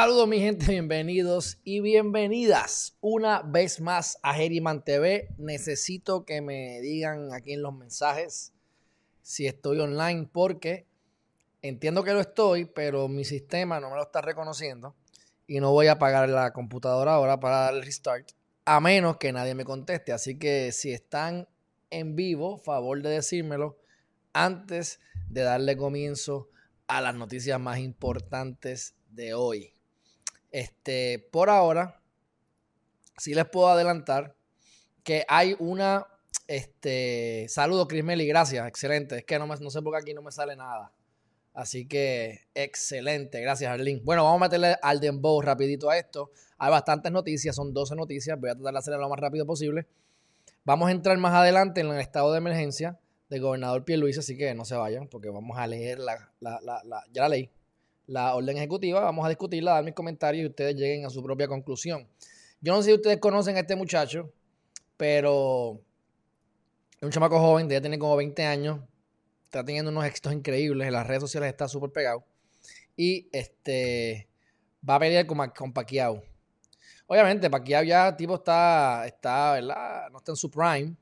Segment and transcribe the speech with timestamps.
[0.00, 5.34] Saludos mi gente, bienvenidos y bienvenidas una vez más a Geriman TV.
[5.38, 8.52] Necesito que me digan aquí en los mensajes
[9.22, 10.86] si estoy online porque
[11.62, 14.94] entiendo que lo estoy, pero mi sistema no me lo está reconociendo
[15.48, 18.30] y no voy a apagar la computadora ahora para dar el restart
[18.66, 20.12] a menos que nadie me conteste.
[20.12, 21.48] Así que si están
[21.90, 23.80] en vivo, favor de decírmelo
[24.32, 26.50] antes de darle comienzo
[26.86, 29.74] a las noticias más importantes de hoy.
[30.50, 32.00] Este, por ahora,
[33.16, 34.34] sí les puedo adelantar
[35.02, 36.06] que hay una.
[36.46, 39.18] Este, saludo, Chris Meli, gracias, excelente.
[39.18, 40.92] Es que no, no sé por qué aquí no me sale nada.
[41.58, 44.00] Así que excelente, gracias Arlene.
[44.04, 46.30] Bueno, vamos a meterle al dembow rapidito a esto.
[46.56, 49.86] Hay bastantes noticias, son 12 noticias, voy a tratar de hacerlo lo más rápido posible.
[50.64, 54.54] Vamos a entrar más adelante en el estado de emergencia del gobernador Pierluisi, así que
[54.54, 57.50] no se vayan porque vamos a leer la, la, la, ya la leí,
[58.08, 61.46] la orden ejecutiva, vamos a discutirla, dar mis comentarios y ustedes lleguen a su propia
[61.46, 62.08] conclusión.
[62.60, 64.32] Yo no sé si ustedes conocen a este muchacho,
[64.96, 65.80] pero
[66.96, 68.80] es un chamaco joven, debe tener como 20 años,
[69.44, 72.24] está teniendo unos éxitos increíbles, en las redes sociales está súper pegado
[72.96, 74.26] y este
[74.88, 75.74] va a pelear con, con.
[77.06, 80.10] Obviamente, Pacquiao ya tipo está, está, ¿verdad?
[80.10, 80.94] No está en su prime,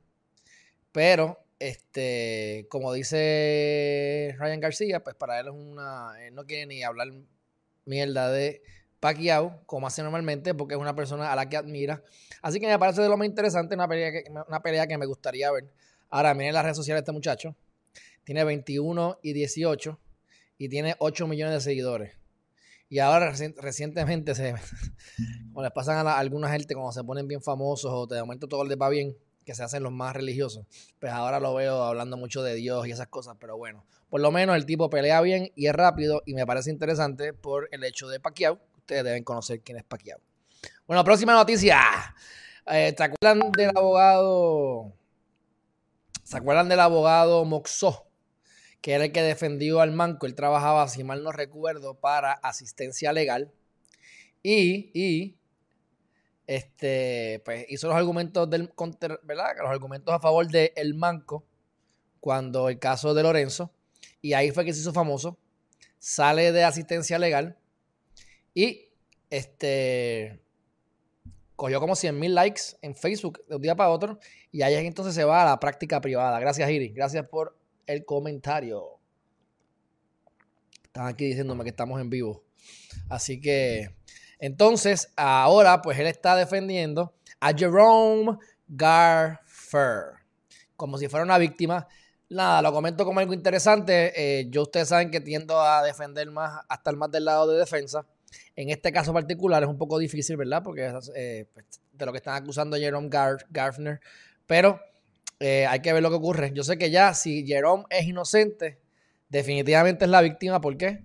[0.93, 6.13] pero este, como dice Ryan García, pues para él es una.
[6.27, 7.09] Él no quiere ni hablar
[7.85, 8.63] mierda de
[9.01, 12.03] Pacquiao, como hace normalmente, porque es una persona a la que admira.
[12.43, 15.07] Así que me parece de lo más interesante, una pelea que, una pelea que me
[15.07, 15.73] gustaría ver.
[16.11, 17.57] Ahora, miren las redes sociales de este muchacho.
[18.25, 19.99] Tiene 21 y 18
[20.59, 22.17] y tiene 8 millones de seguidores.
[22.89, 24.55] Y ahora recientemente se,
[25.53, 28.65] como les pasan a, alguna gente cuando se ponen bien famosos o de momento todo
[28.65, 30.67] les va bien, que se hacen los más religiosos.
[30.99, 34.33] Pues ahora lo veo hablando mucho de Dios y esas cosas, pero bueno, por lo
[34.33, 38.09] menos el tipo pelea bien y es rápido y me parece interesante por el hecho
[38.09, 38.59] de Pacquiao.
[38.77, 40.21] Ustedes deben conocer quién es Pacquiao.
[40.87, 41.81] Bueno, próxima noticia.
[42.67, 44.93] Eh, ¿Se acuerdan del abogado?
[46.25, 48.09] ¿Se acuerdan del abogado Moxó?
[48.81, 50.27] Que era el que defendió al Manco.
[50.27, 53.53] Él trabajaba, si mal no recuerdo, para asistencia legal.
[54.43, 55.36] Y, y
[56.47, 58.73] este, pues hizo los argumentos del
[59.23, 59.57] ¿verdad?
[59.59, 61.45] Los argumentos a favor de El Manco
[62.21, 63.73] cuando el caso de Lorenzo
[64.21, 65.39] y ahí fue que se hizo famoso.
[65.99, 67.57] Sale de asistencia legal
[68.55, 68.89] y
[69.31, 70.41] este
[71.57, 74.19] cogió como 100 mil likes en Facebook de un día para otro
[74.53, 76.39] y ahí entonces se va a la práctica privada.
[76.39, 76.91] Gracias, Iri.
[76.91, 77.57] Gracias por
[77.87, 79.01] el comentario.
[80.85, 82.45] Están aquí diciéndome que estamos en vivo.
[83.09, 83.96] Así que
[84.39, 88.39] entonces, ahora pues él está defendiendo a Jerome
[88.69, 90.17] Garfer
[90.77, 91.89] como si fuera una víctima.
[92.29, 94.13] Nada, lo comento como algo interesante.
[94.15, 97.59] Eh, yo ustedes saben que tiendo a defender más, a estar más del lado de
[97.59, 98.07] defensa.
[98.55, 100.63] En este caso particular es un poco difícil, ¿verdad?
[100.63, 104.01] Porque eh, pues, de lo que están acusando a Jerome Garfner.
[104.47, 104.81] Pero
[105.41, 106.53] eh, hay que ver lo que ocurre.
[106.53, 108.79] Yo sé que ya si Jerome es inocente,
[109.29, 110.61] definitivamente es la víctima.
[110.61, 111.05] ¿Por qué?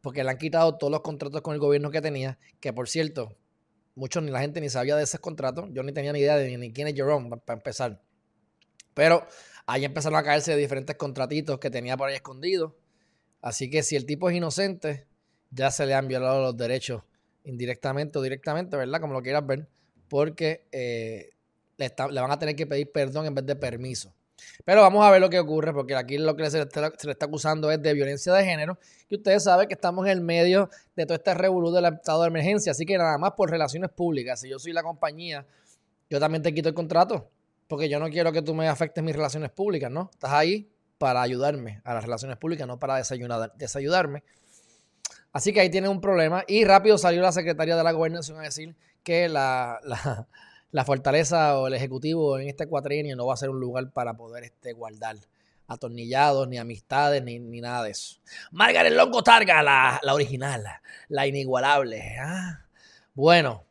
[0.00, 3.36] Porque le han quitado todos los contratos con el gobierno que tenía, que por cierto,
[3.94, 6.56] muchos ni la gente ni sabía de esos contratos, yo ni tenía ni idea de
[6.56, 8.00] ni quién es Jerome para empezar.
[8.94, 9.26] Pero
[9.66, 12.72] ahí empezaron a caerse de diferentes contratitos que tenía por ahí escondidos.
[13.40, 15.06] Así que si el tipo es inocente,
[15.50, 17.02] ya se le han violado los derechos
[17.44, 19.00] indirectamente o directamente, ¿verdad?
[19.00, 19.68] Como lo quieras ver,
[20.08, 21.30] porque eh,
[21.76, 24.14] le, le, van a tener que pedir perdón en vez de permiso.
[24.64, 27.70] Pero vamos a ver lo que ocurre, porque aquí lo que se le, está, acusando
[27.70, 28.78] es de violencia de género.
[29.08, 32.28] Y ustedes saben que estamos en el medio de todo este revolú del estado de
[32.28, 32.72] emergencia.
[32.72, 34.40] Así que nada más por relaciones públicas.
[34.40, 35.46] Si yo soy la compañía,
[36.10, 37.30] yo también te quito el contrato.
[37.66, 40.10] Porque yo no quiero que tú me afectes mis relaciones públicas, ¿no?
[40.12, 44.24] Estás ahí para ayudarme a las relaciones públicas, no para desayudarme.
[45.32, 46.44] Así que ahí tiene un problema.
[46.48, 49.80] Y rápido salió la secretaria de la gobernación a decir que la
[50.84, 54.44] fortaleza o el ejecutivo en este cuatrienio no va a ser un lugar para poder
[54.44, 55.16] este, guardar
[55.68, 58.20] atornillados, ni amistades, ni, nada de eso.
[58.50, 60.64] Margaret Longo Targa, la, original,
[61.08, 62.16] la inigualable.
[62.18, 62.64] Ah,
[63.14, 63.66] bueno,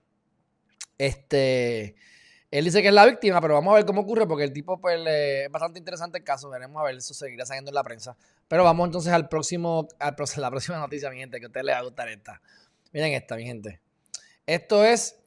[0.97, 1.95] este,
[2.51, 4.79] él dice que es la víctima, pero vamos a ver cómo ocurre, porque el tipo,
[4.79, 6.49] pues, es bastante interesante el caso.
[6.49, 8.15] Veremos a ver, eso seguirá saliendo en la prensa.
[8.47, 11.75] Pero vamos entonces al próximo, a la próxima noticia, mi gente, que a ustedes les
[11.75, 12.41] va a gustar esta.
[12.93, 13.81] Miren esta, mi gente.
[14.45, 15.19] Esto es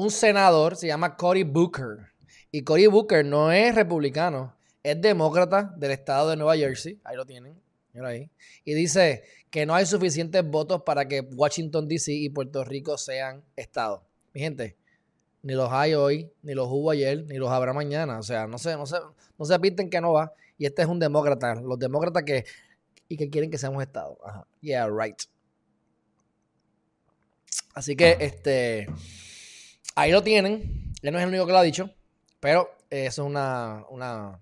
[0.00, 2.12] un senador, se llama Cory Booker.
[2.50, 6.98] Y Cory Booker no es republicano, es demócrata del estado de Nueva Jersey.
[7.04, 7.60] Ahí lo tienen,
[8.02, 8.30] ahí.
[8.64, 12.12] Y dice que no hay suficientes votos para que Washington, D.C.
[12.12, 14.00] y Puerto Rico sean estados.
[14.32, 14.74] Mi gente,
[15.42, 18.18] ni los hay hoy, ni los hubo ayer, ni los habrá mañana.
[18.18, 18.96] O sea, no se, no se,
[19.38, 20.32] no se pinten que no va.
[20.56, 21.56] Y este es un demócrata.
[21.56, 22.46] Los demócratas que,
[23.06, 24.16] y que quieren que seamos estados.
[24.24, 24.46] Ajá.
[24.62, 25.20] Yeah, right.
[27.74, 28.88] Así que este,
[29.94, 30.92] ahí lo tienen.
[31.02, 31.90] Él no es el único que lo ha dicho,
[32.40, 34.40] pero eso es una, una,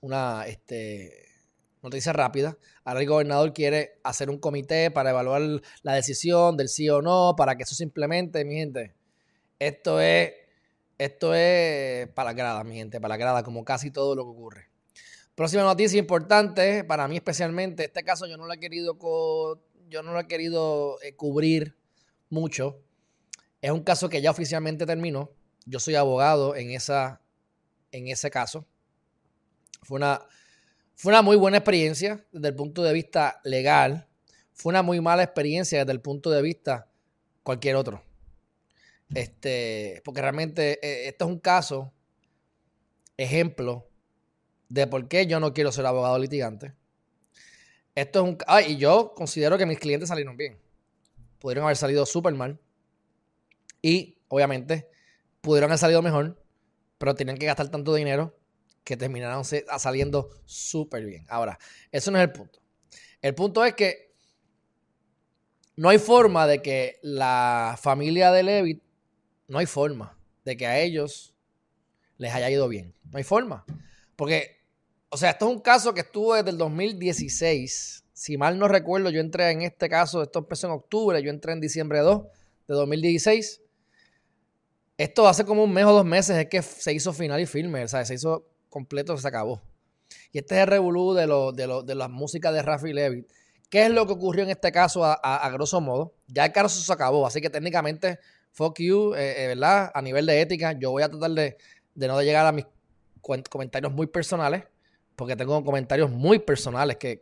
[0.00, 1.28] una este,
[1.82, 2.56] noticia rápida.
[2.84, 5.42] Ahora el gobernador quiere hacer un comité para evaluar
[5.82, 8.94] la decisión del sí o no, para que eso se implemente, mi gente.
[9.58, 10.32] Esto es,
[10.98, 14.30] esto es para la grada, mi gente, para la grada, como casi todo lo que
[14.30, 14.68] ocurre.
[15.34, 18.96] Próxima noticia importante, para mí especialmente, este caso yo no lo he querido,
[19.88, 21.76] yo no lo he querido eh, cubrir
[22.30, 22.80] mucho.
[23.64, 25.30] Es un caso que ya oficialmente terminó.
[25.64, 27.22] Yo soy abogado en, esa,
[27.92, 28.66] en ese caso.
[29.82, 30.20] Fue una,
[30.94, 34.06] fue una muy buena experiencia desde el punto de vista legal.
[34.52, 36.90] Fue una muy mala experiencia desde el punto de vista
[37.42, 38.04] cualquier otro.
[39.14, 41.90] Este, porque realmente eh, esto es un caso,
[43.16, 43.88] ejemplo,
[44.68, 46.74] de por qué yo no quiero ser abogado litigante.
[47.94, 48.38] Esto es un.
[48.46, 50.58] Ah, y yo considero que mis clientes salieron bien.
[51.38, 52.60] Pudieron haber salido súper mal.
[53.84, 54.88] Y, obviamente,
[55.42, 56.42] pudieron haber salido mejor,
[56.96, 58.34] pero tenían que gastar tanto dinero
[58.82, 61.26] que terminaron saliendo súper bien.
[61.28, 61.58] Ahora,
[61.92, 62.60] eso no es el punto.
[63.20, 64.14] El punto es que
[65.76, 68.82] no hay forma de que la familia de Levitt,
[69.48, 71.34] no hay forma de que a ellos
[72.16, 72.94] les haya ido bien.
[73.12, 73.66] No hay forma.
[74.16, 74.62] Porque,
[75.10, 78.06] o sea, esto es un caso que estuvo desde el 2016.
[78.14, 81.52] Si mal no recuerdo, yo entré en este caso, esto empezó en octubre, yo entré
[81.52, 82.22] en diciembre 2
[82.66, 83.60] de 2016.
[84.96, 87.84] Esto hace como un mes o dos meses es que se hizo final y filme,
[87.84, 89.62] o sea, se hizo completo se acabó.
[90.32, 93.26] Y este es el revolú de, lo, de, lo, de la música de Rafi Levitt.
[93.70, 96.14] ¿Qué es lo que ocurrió en este caso a, grosso modo?
[96.28, 98.20] Ya el caso se acabó, así que técnicamente,
[98.52, 99.90] fuck you, eh, eh, ¿verdad?
[99.94, 101.56] A nivel de ética, yo voy a tratar de,
[101.94, 102.66] no llegar a mis
[103.20, 104.64] comentarios muy personales,
[105.16, 107.20] porque tengo comentarios muy personales que,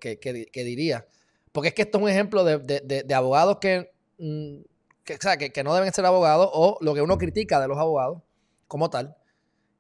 [0.55, 1.07] diría.
[1.53, 4.61] Porque es que esto es un ejemplo de, abogados que, mm,
[5.05, 5.19] que,
[5.53, 8.23] que no deben ser abogados o lo que uno critica de los abogados
[8.69, 9.17] como tal.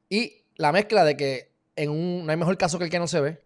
[0.08, 3.06] Y la mezcla de que en un, no hay mejor caso que el que no
[3.06, 3.44] se ve,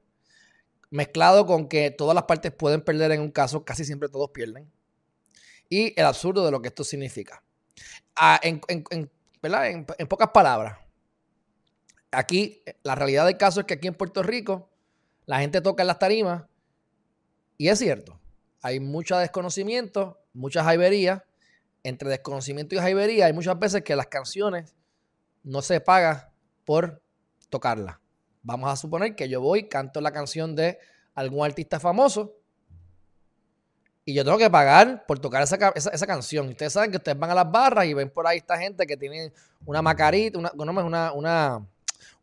[0.90, 4.70] mezclado con que todas las partes pueden perder en un caso, casi siempre todos pierden,
[5.69, 7.43] y el absurdo de lo que esto significa.
[8.14, 8.61] Ah, en,
[10.08, 10.78] pocas palabras,
[12.11, 14.70] aquí la realidad del caso es que aquí en Puerto Rico
[15.26, 16.44] la gente toca en las tarimas
[17.58, 18.19] y es cierto,
[18.62, 21.25] hay mucho desconocimiento, mucha jaibería.
[21.87, 24.75] Entre desconocimiento y jaibería hay muchas veces que las canciones
[25.44, 26.29] no se pagan
[26.65, 27.00] por
[27.49, 27.99] tocarlas.
[28.43, 30.81] Vamos a suponer que yo voy, canto la canción de
[31.15, 32.35] algún artista famoso
[34.05, 36.49] y yo tengo que pagar por tocar esa, esa, canción.
[36.49, 38.97] Ustedes saben que ustedes van a las barras y ven por ahí esta gente que
[38.97, 39.33] tiene
[39.65, 40.50] una macarita, una,
[41.12, 41.12] una,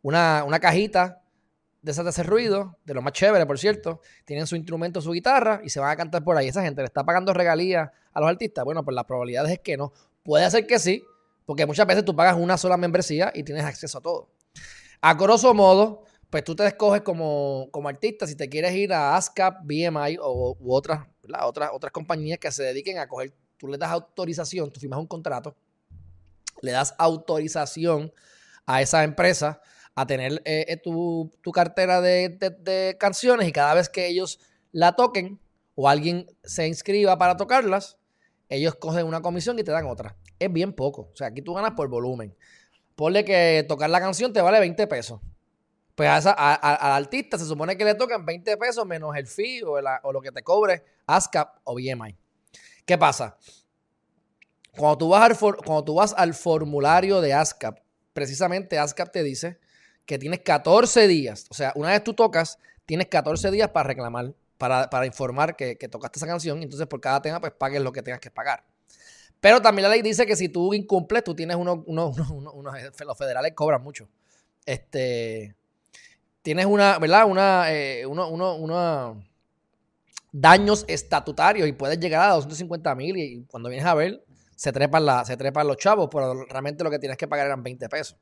[0.02, 1.23] una, una cajita
[1.84, 4.00] de ese, ruido, de lo más chévere, por cierto.
[4.24, 6.48] Tienen su instrumento, su guitarra y se van a cantar por ahí.
[6.48, 8.64] Esa gente le está pagando regalías a los artistas.
[8.64, 9.92] Bueno, pues la probabilidad es que no.
[10.22, 11.04] Puede ser que sí,
[11.44, 14.30] porque muchas veces tú pagas una sola membresía y tienes acceso a todo.
[15.02, 19.60] A grosso modo, pues tú te escoges como, artista si te quieres ir a ASCAP,
[19.64, 21.06] BMI o, u otras,
[21.42, 25.06] otras, otras compañías que se dediquen a coger, tú le das autorización, tú firmas un
[25.06, 25.54] contrato,
[26.62, 28.10] le das autorización
[28.64, 29.60] a esa empresa
[29.94, 34.40] a tener eh, eh, tu, cartera de, canciones y cada vez que ellos
[34.72, 35.38] la toquen
[35.74, 37.96] o alguien se inscriba para tocarlas,
[38.48, 40.16] ellos cogen una comisión y te dan otra.
[40.38, 41.10] Es bien poco.
[41.12, 42.34] O sea, aquí tú ganas por volumen.
[42.96, 45.20] Ponle que tocar la canción te vale 20 pesos
[45.94, 49.80] pues al artista se supone que le tocan 20 pesos menos el fee o,
[50.12, 52.16] lo que te cobre ASCAP o BMI.
[52.84, 53.36] ¿Qué pasa?
[54.76, 57.78] Cuando tú, vas al cuando tú vas al formulario de ASCAP,
[58.12, 59.60] precisamente ASCAP te dice
[60.06, 61.46] que tienes 14 días.
[61.50, 66.18] O sea, una vez tú tocas, tienes 14 días para reclamar, para, informar que, tocaste
[66.18, 66.60] esa canción.
[66.60, 68.64] Y entonces por cada tema, pues pagues lo que tengas que pagar.
[69.40, 73.52] Pero también la ley dice que si tú incumples, tú tienes unos, unos, los federales
[73.54, 74.08] cobran mucho.
[74.64, 75.54] Este,
[76.42, 77.26] tienes una, ¿verdad?
[77.26, 79.22] Una, eh, uno,
[80.32, 84.24] daños estatutarios y puedes llegar a 250 mil y cuando vienes a ver,
[84.56, 87.62] se trepan, la, se trepan los chavos, pero realmente lo que tienes que pagar eran
[87.62, 88.16] 20 pesos.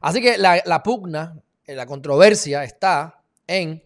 [0.00, 3.82] Así que la, pugna, eh, la controversia está en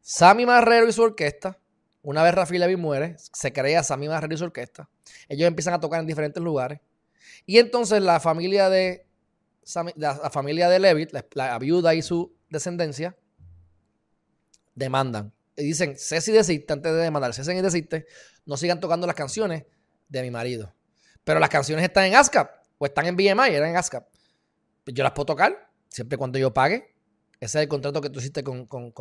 [0.00, 1.58] Sammy Marrero y su orquesta.
[2.02, 4.88] Una vez Rafi Levy muere, se crea Sammy Marrero y su orquesta.
[5.28, 6.80] Ellos empiezan a tocar en diferentes lugares.
[7.44, 9.06] Y entonces la familia de,
[9.96, 13.16] la, familia de Levitt, la viuda y su descendencia,
[14.74, 15.32] demandan.
[15.56, 18.06] Y dicen, Ceci desiste antes de demandar, Ceci y desiste,
[18.46, 19.64] no sigan tocando las canciones
[20.08, 20.72] de mi marido.
[21.24, 22.48] Pero las canciones están en ASCAP
[22.78, 24.06] o están en BMI, eran en ASCAP.
[24.92, 26.94] Yo las puedo tocar siempre cuando yo pague.
[27.40, 28.92] Ese es el contrato que tú hiciste con, con.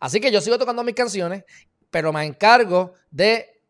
[0.00, 1.44] Así que yo sigo tocando mis canciones,
[1.90, 3.62] pero me encargo de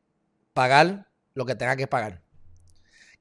[0.53, 2.23] pagar lo que tenga que pagar.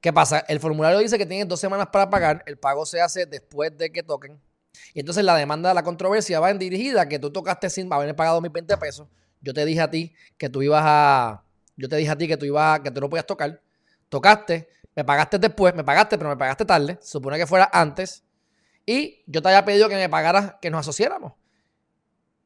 [0.00, 0.40] ¿Qué pasa?
[0.48, 3.92] El formulario dice que tienes dos semanas para pagar, el pago se hace después de
[3.92, 4.40] que toquen.
[4.94, 8.14] Y entonces la demanda de la controversia va en dirigida que tú tocaste sin haber
[8.16, 9.08] pagado mis 20 pesos.
[9.40, 11.44] Yo te dije a ti que tú ibas a.
[11.76, 13.60] Yo te dije a ti que tú ibas a, que tú no podías tocar.
[14.08, 16.98] Tocaste, me pagaste después, me pagaste, pero me pagaste tarde.
[17.00, 18.24] Se supone que fuera antes.
[18.86, 21.34] Y yo te había pedido que me pagaras que nos asociáramos.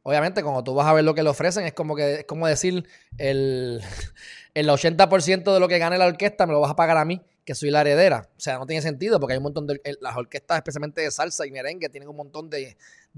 [0.02, 2.46] Obviamente, cuando tú vas a ver lo que le ofrecen, es como que es como
[2.46, 2.86] decir
[3.16, 3.80] el,
[4.54, 7.24] el 80% de lo que gane la orquesta me lo vas a pagar a mí
[7.44, 8.28] que soy la heredera.
[8.36, 9.80] O sea, no tiene sentido porque hay un montón de.
[10.00, 12.76] Las orquestas, especialmente de salsa y merengue, tienen un montón de,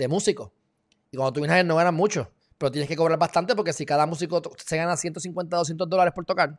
[0.08, 0.50] músicos.
[1.10, 2.30] Y cuando tú vienes a no ganan mucho.
[2.58, 6.24] Pero tienes que cobrar bastante porque si cada músico se gana 150, 200 dólares por
[6.24, 6.58] tocar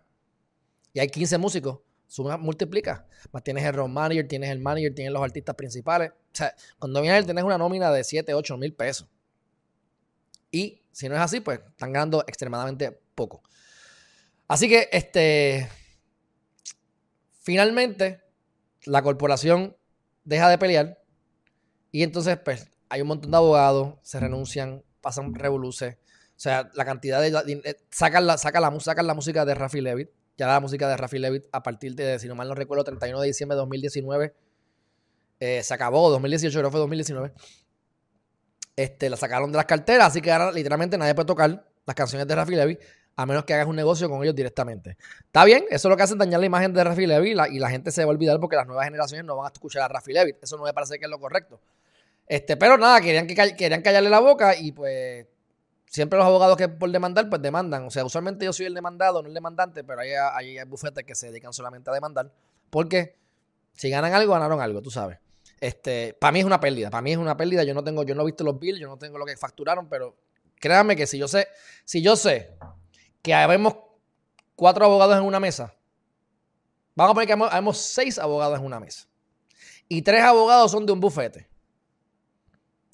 [0.94, 3.06] y hay 15 músicos, suma, multiplica.
[3.32, 6.12] Más tienes el road manager, tienes el manager, tienes los artistas principales.
[6.12, 9.08] O sea, cuando vienes tienes una nómina de 7, 8 mil pesos.
[10.52, 13.44] Y si no es así, pues están ganando extremadamente poco.
[14.48, 15.70] Así que, este,
[17.48, 18.22] Finalmente,
[18.84, 19.78] la corporación
[20.26, 21.02] deja de pelear
[21.94, 25.96] y entonces pues, hay un montón de abogados, se renuncian, pasan revoluces.
[25.96, 27.62] O sea, la cantidad de...
[27.64, 30.10] Eh, sacan la, sacan la, sacan la música de Rafi Levitt.
[30.38, 33.22] Ya la música de Rafi Levitt a partir de, si no mal no recuerdo, 31
[33.22, 34.34] de diciembre de 2019.
[35.40, 37.34] Eh, se acabó, 2018, creo fue 2019.
[38.76, 42.28] Este, la sacaron de las carteras, así que ahora literalmente nadie puede tocar las canciones
[42.28, 42.80] de Rafi Levitt
[43.18, 44.96] a menos que hagas un negocio con ellos directamente.
[45.26, 47.70] Está bien, eso es lo que hace dañar la imagen de Rafi Levy y la
[47.70, 50.14] gente se va a olvidar porque las nuevas generaciones no van a escuchar a Rafi
[50.14, 50.36] Levy.
[50.40, 51.60] Eso no me parece que es lo correcto.
[52.28, 55.26] Este, pero nada, querían, que, querían callarle la boca y pues
[55.88, 57.86] siempre los abogados que por demandar, pues demandan.
[57.86, 61.16] O sea, usualmente yo soy el demandado, no el demandante, pero hay, hay, bufetes que
[61.16, 62.32] se dedican solamente a demandar.
[62.70, 63.16] Porque
[63.74, 65.20] si ganan algo, ganaron algo, tú sabes.
[65.60, 66.90] Este, para mí es una pérdida.
[66.90, 67.64] Para mí es una pérdida.
[67.64, 69.88] Yo no tengo, yo no he visto los bills, yo no tengo lo que facturaron,
[69.90, 70.16] pero
[70.60, 71.48] créanme que si yo sé,
[71.84, 72.56] si yo sé
[73.22, 73.76] que habemos
[74.56, 75.74] cuatro abogados en una mesa.
[76.96, 79.08] Vamos a poner que habemos seis abogados en una mesa.
[79.88, 81.48] Y tres abogados son de un bufete.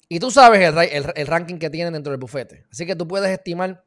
[0.08, 2.66] Y tú sabes el, ranking que tienen dentro del bufete.
[2.70, 3.84] Así que tú puedes estimar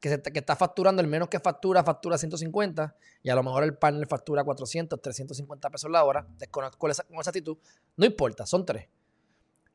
[0.00, 2.96] que, está facturando el menos que factura, factura 150.
[3.22, 6.26] Y a lo mejor el panel factura 400, 350 pesos la hora.
[6.38, 7.58] Desconozco con esa actitud.
[7.96, 8.88] No importa, son tres.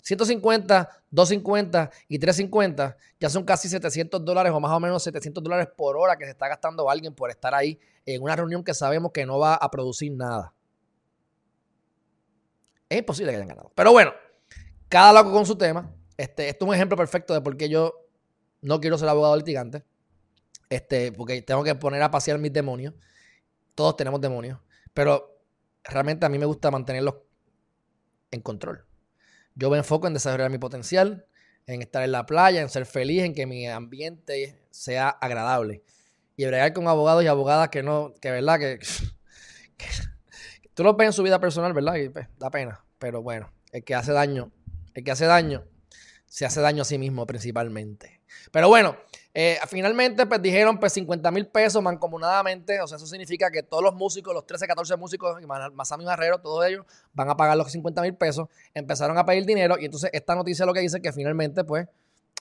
[0.03, 5.69] 150, 250 y 350 ya son casi 700 dólares o más o menos 700 dólares
[5.77, 9.13] por hora que se está gastando alguien por estar ahí en una reunión que sabemos
[9.13, 10.53] que no va a producir nada.
[12.89, 13.71] Es imposible que hayan ganado.
[13.73, 14.11] Pero bueno,
[14.93, 15.91] cada loco con su tema.
[16.17, 18.05] Este, esto es un ejemplo perfecto de por qué yo
[18.61, 19.83] no quiero ser abogado litigante.
[20.69, 22.93] Este, porque tengo que poner a pasear mis demonios.
[23.73, 24.59] Todos tenemos demonios.
[24.93, 25.41] Pero
[25.83, 27.15] realmente a mí me gusta mantenerlos
[28.29, 28.85] en control.
[29.55, 31.25] Yo me enfoco en desarrollar mi potencial,
[31.65, 35.81] en estar en la playa, en ser feliz, en que mi ambiente sea agradable.
[36.37, 38.77] Y bregar con abogados y abogadas que no, que verdad, que,
[40.75, 41.95] tú lo ves en su vida personal, ¿verdad?
[41.95, 42.85] Y pues, da pena.
[42.99, 44.51] Pero bueno, el que hace daño,
[44.93, 45.63] el que hace daño,
[46.25, 48.21] se hace daño a sí mismo principalmente.
[48.51, 48.97] Pero bueno,
[49.35, 52.79] eh, finalmente, pues dijeron pues 50 mil pesos mancomunadamente.
[52.81, 56.39] O sea, eso significa que todos los músicos, los 13, 14 músicos, y Masami Barrero,
[56.39, 58.47] todos ellos van a pagar los 50 mil pesos.
[58.73, 61.87] Empezaron a pedir dinero y entonces esta noticia lo que dice que finalmente, pues,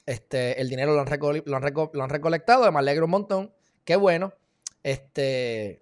[0.05, 2.71] este, el dinero lo han, lo han, lo han recolectado.
[2.71, 3.53] Me alegro un montón.
[3.85, 4.33] Qué bueno.
[4.83, 5.82] Este.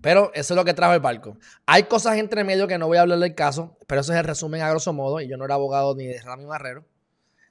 [0.00, 1.36] Pero eso es lo que trajo el barco.
[1.66, 4.24] Hay cosas entre medio que no voy a hablar del caso, pero eso es el
[4.24, 5.20] resumen a grosso modo.
[5.20, 6.84] Y yo no era abogado ni de Rami Barrero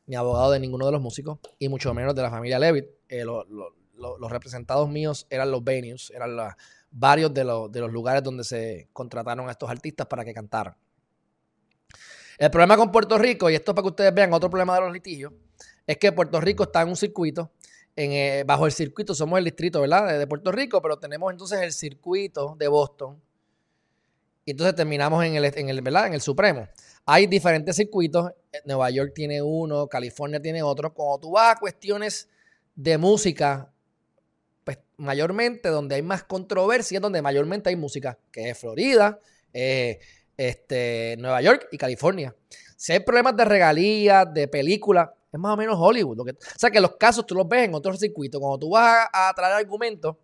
[0.09, 2.87] ni abogado de ninguno de los músicos, y mucho menos de la familia Levitt.
[3.09, 6.35] Eh, los representados míos eran los venues, eran
[6.89, 10.75] varios de, de los lugares donde se contrataron a estos artistas para que cantaran.
[12.39, 14.91] El problema con Puerto Rico, y esto para que ustedes vean otro problema de los
[14.91, 15.31] litigios,
[15.85, 17.51] es que Puerto Rico está en un circuito,
[18.01, 20.17] eh, bajo el circuito, somos el distrito, ¿verdad?
[20.17, 23.21] De Puerto Rico, pero tenemos entonces el circuito de Boston.
[24.45, 26.07] Y entonces terminamos en el, en el, ¿verdad?
[26.07, 26.67] En el Supremo.
[27.05, 28.31] Hay diferentes circuitos.
[28.65, 30.93] Nueva York tiene uno, California tiene otro.
[30.93, 32.29] Cuando tú vas a cuestiones
[32.73, 33.71] de música,
[34.63, 39.19] pues mayormente donde hay más controversia es donde mayormente hay música, que es Florida,
[39.51, 39.99] eh,
[40.37, 42.33] este, Nueva York y California.
[42.77, 46.19] Si hay problemas de regalías, de películas, es más o menos Hollywood.
[46.19, 48.39] o sea que los casos tú los ves en otros circuitos.
[48.39, 50.15] Cuando tú vas a, traer argumentos,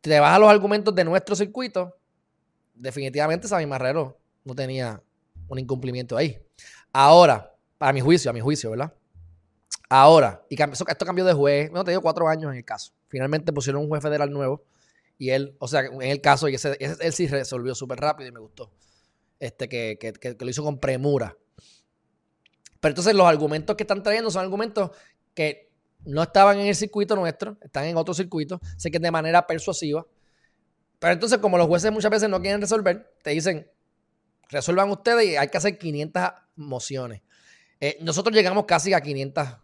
[0.00, 1.96] te vas a los argumentos de nuestro circuito,
[2.74, 5.00] definitivamente Sammy Marrero no tenía
[5.48, 6.40] un incumplimiento ahí.
[6.92, 8.92] Ahora, para mi juicio, a mi juicio, ¿verdad?
[9.88, 12.92] Ahora, y esto cambió de juez, no te digo cuatro años en el caso.
[13.08, 14.64] Finalmente pusieron un juez federal nuevo
[15.18, 18.40] y él, o sea, en el caso, y él sí resolvió súper rápido y me
[18.40, 18.72] gustó.
[19.38, 21.36] Este, que, que, lo hizo con premura.
[22.82, 24.90] Pero entonces los argumentos que están trayendo son argumentos
[25.34, 25.70] que
[26.04, 28.60] no estaban en el circuito nuestro, están en otro circuito.
[28.76, 30.04] Sé que de manera persuasiva
[30.98, 33.70] Pero entonces, como los jueces muchas veces no quieren resolver, te dicen,
[34.48, 36.24] resuelvan ustedes y hay que hacer 500
[36.56, 37.22] mociones.
[37.78, 39.58] Eh, nosotros llegamos casi a 500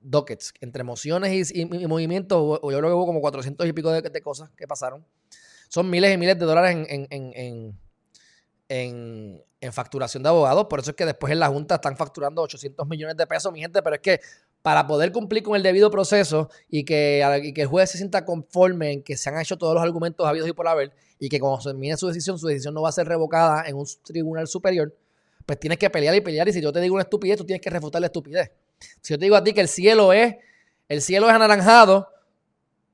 [0.00, 4.20] dockets, entre mociones y, movimientos, o, yo creo que hubo como 400 y pico de,
[4.20, 5.06] cosas que pasaron.
[5.70, 6.86] Son miles y miles de dólares
[8.68, 9.40] en,
[9.72, 13.16] facturación de abogados, por eso es que después en la Junta están facturando 800 millones
[13.16, 14.20] de pesos, mi gente, pero es que
[14.62, 18.92] para poder cumplir con el debido proceso y que, que el juez se sienta conforme
[18.92, 21.60] en que se han hecho todos los argumentos habidos y por haber, y que cuando
[21.60, 24.94] se termine su decisión, su decisión no va a ser revocada en un tribunal superior,
[25.44, 26.48] pues tienes que pelear y pelear.
[26.48, 28.52] Y si yo te digo una estupidez, tú tienes que refutar la estupidez.
[29.00, 30.36] Si yo te digo a ti que el cielo es,
[30.88, 32.08] el cielo es anaranjado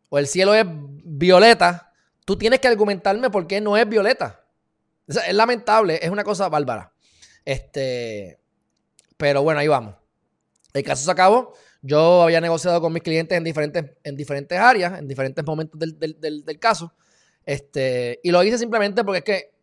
[0.09, 1.93] o el cielo es violeta,
[2.25, 4.44] tú tienes que argumentarme por qué no es violeta.
[5.07, 6.93] Es lamentable, es una cosa bárbara.
[7.45, 8.39] Este,
[9.17, 9.95] pero bueno, ahí vamos.
[10.73, 11.55] El caso se acabó.
[11.83, 16.59] Yo había negociado con mis clientes en diferentes, en diferentes áreas, en diferentes momentos del,
[16.59, 16.93] caso.
[17.45, 19.55] Este, y lo hice simplemente porque es que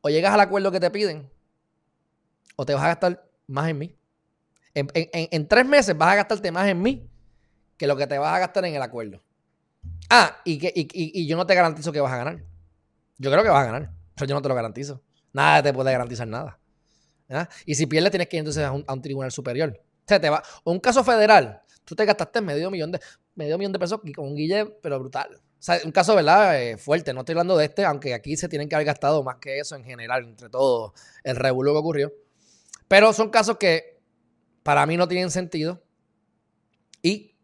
[0.00, 1.28] o llegas al acuerdo que te piden,
[2.56, 3.96] o te vas a gastar más en mí.
[4.74, 7.08] En, tres meses vas a gastarte más en mí
[7.76, 9.22] que lo que te vas a gastar en el acuerdo.
[10.10, 12.44] Ah, y, que, y, yo no te garantizo que vas a ganar.
[13.16, 15.02] Yo creo que vas a ganar, pero yo no te lo garantizo.
[15.32, 16.58] Nada te puede garantizar nada.
[17.66, 19.78] Y si pierdes, tienes que ir entonces a un, tribunal superior.
[20.10, 20.42] O te va.
[20.64, 23.00] Un caso federal, tú te gastaste medio millón de,
[23.34, 25.34] medio millón de pesos con un guille, pero brutal.
[25.34, 26.60] O sea, un caso, ¿verdad?
[26.62, 27.12] Eh, fuerte.
[27.12, 29.76] No estoy hablando de este, aunque aquí se tienen que haber gastado más que eso
[29.76, 30.94] en general, entre todo
[31.24, 32.12] el revuelo que ocurrió.
[32.86, 34.00] Pero son casos que
[34.62, 35.82] para mí no tienen sentido
[37.02, 37.36] y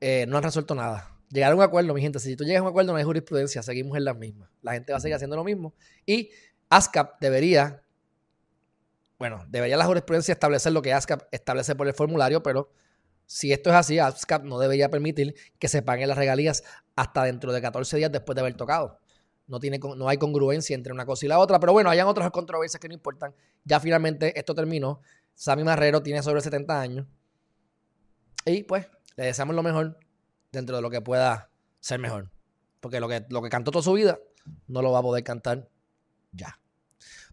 [0.00, 1.13] eh, no han resuelto nada.
[1.34, 3.60] Llegar a un acuerdo, mi gente, si tú llegas a un acuerdo no hay jurisprudencia,
[3.60, 4.48] seguimos en las mismas.
[4.62, 5.74] La gente va a seguir haciendo lo mismo
[6.06, 6.30] y
[6.68, 7.82] ASCAP debería,
[9.18, 12.70] bueno, debería la jurisprudencia establecer lo que ASCAP establece por el formulario, pero
[13.26, 16.62] si esto es así, ASCAP no debería permitir que se paguen las regalías
[16.94, 19.00] hasta dentro de 14 días después de haber tocado.
[19.48, 22.30] No, tiene, no hay congruencia entre una cosa y la otra, pero bueno, hayan otras
[22.30, 23.34] controversias que no importan.
[23.64, 25.00] Ya finalmente esto terminó.
[25.34, 27.06] Sammy Marrero tiene sobre 70 años.
[28.46, 29.98] Y pues le deseamos lo mejor
[30.54, 32.30] dentro de lo que pueda ser mejor.
[32.80, 34.18] Porque lo que, lo que cantó toda su vida
[34.66, 35.68] no lo va a poder cantar
[36.32, 36.58] ya.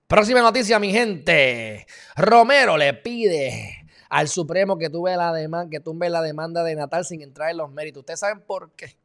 [0.07, 1.85] Próxima noticia, mi gente.
[2.15, 7.05] Romero le pide al Supremo que, tuve la demanda, que tumbe la demanda de Natal
[7.05, 8.01] sin entrar en los méritos.
[8.01, 8.97] ¿Ustedes saben por qué?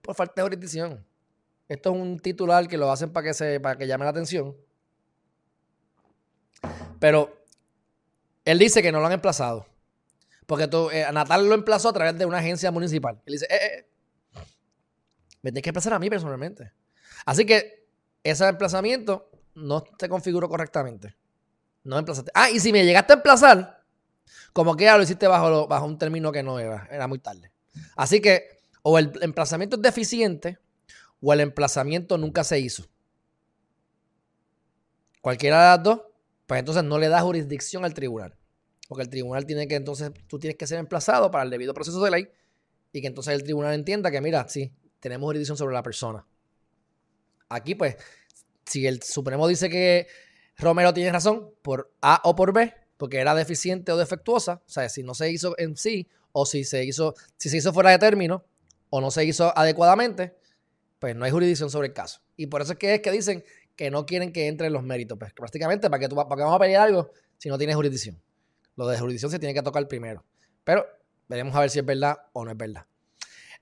[0.00, 1.04] Por falta de jurisdicción.
[1.68, 4.56] Esto es un titular que lo hacen para que, se, para que llame la atención.
[7.00, 7.44] Pero
[8.44, 9.66] él dice que no lo han emplazado.
[10.50, 13.22] Porque tú, eh, Natal lo emplazó a través de una agencia municipal.
[13.24, 13.86] Él dice, eh, eh,
[14.34, 14.40] eh,
[15.42, 16.72] me tienes que emplazar a mí personalmente.
[17.24, 17.86] Así que
[18.24, 21.16] ese emplazamiento no te configuró correctamente.
[21.84, 22.32] No emplazaste.
[22.34, 23.84] Ah, y si me llegaste a emplazar,
[24.52, 27.52] como que ya lo hiciste bajo, bajo un término que no era, era muy tarde.
[27.94, 30.58] Así que o el emplazamiento es deficiente
[31.22, 32.88] o el emplazamiento nunca se hizo.
[35.20, 36.00] Cualquiera de las dos
[36.48, 38.34] pues entonces no le da jurisdicción al tribunal.
[38.90, 42.02] Porque el tribunal tiene que, entonces, tú tienes que ser emplazado para el debido proceso
[42.02, 42.28] de ley
[42.92, 46.26] y que entonces el tribunal entienda que, mira, sí, tenemos jurisdicción sobre la persona.
[47.50, 47.94] Aquí, pues,
[48.66, 50.08] si el Supremo dice que
[50.56, 54.88] Romero tiene razón por A o por B, porque era deficiente o defectuosa, o sea,
[54.88, 57.98] si no se hizo en sí, o si se hizo, si se hizo fuera de
[57.98, 58.44] término,
[58.88, 60.34] o no se hizo adecuadamente,
[60.98, 62.22] pues no hay jurisdicción sobre el caso.
[62.36, 63.44] Y por eso es que es que dicen
[63.76, 65.16] que no quieren que entre en los méritos.
[65.16, 68.20] Pues prácticamente, ¿para que tú, para vamos a pedir algo si no tienes jurisdicción?
[68.76, 70.24] Lo de jurisdicción se tiene que tocar primero.
[70.64, 70.86] Pero
[71.28, 72.86] veremos a ver si es verdad o no es verdad.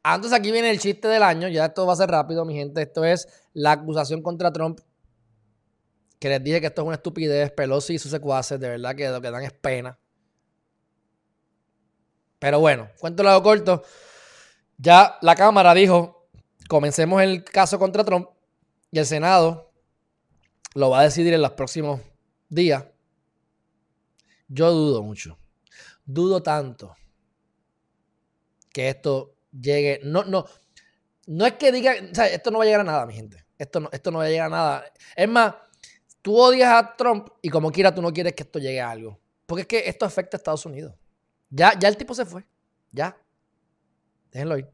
[0.02, 1.48] Ah, entonces aquí viene el chiste del año.
[1.48, 2.82] Ya esto va a ser rápido, mi gente.
[2.82, 4.80] Esto es la acusación contra Trump.
[6.18, 7.50] Que les dije que esto es una estupidez.
[7.52, 9.98] Pelosi y sus secuaces, de verdad que lo que dan es pena.
[12.38, 13.82] Pero bueno, cuento lado corto.
[14.78, 16.28] Ya la Cámara dijo,
[16.68, 18.28] comencemos el caso contra Trump.
[18.90, 19.72] Y el Senado
[20.74, 22.00] lo va a decidir en los próximos
[22.48, 22.84] días.
[24.48, 25.38] Yo dudo mucho.
[26.04, 26.96] Dudo tanto
[28.72, 30.00] que esto llegue.
[30.04, 30.46] No, no.
[31.26, 31.94] No es que diga.
[32.10, 33.44] O sea, esto no va a llegar a nada, mi gente.
[33.58, 34.84] Esto no, esto no va a llegar a nada.
[35.16, 35.54] Es más,
[36.22, 39.20] tú odias a Trump y como quiera tú no quieres que esto llegue a algo.
[39.46, 40.94] Porque es que esto afecta a Estados Unidos.
[41.50, 42.46] Ya, ya el tipo se fue.
[42.92, 43.16] Ya.
[44.30, 44.68] Déjenlo ir.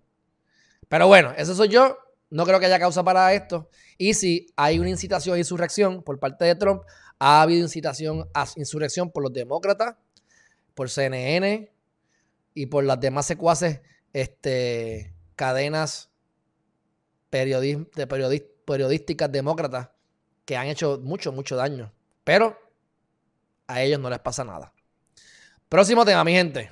[0.88, 1.96] Pero bueno, eso soy yo.
[2.30, 3.68] No creo que haya causa para esto.
[3.96, 6.82] Y si hay una incitación a insurrección por parte de Trump,
[7.18, 9.96] ha habido incitación a insurrección por los demócratas,
[10.74, 11.70] por CNN
[12.54, 13.80] y por las demás secuaces
[14.12, 16.10] este, cadenas
[17.30, 19.88] de periodísticas demócratas
[20.44, 21.92] que han hecho mucho, mucho daño.
[22.22, 22.56] Pero
[23.66, 24.72] a ellos no les pasa nada.
[25.68, 26.70] Próximo tema, mi gente.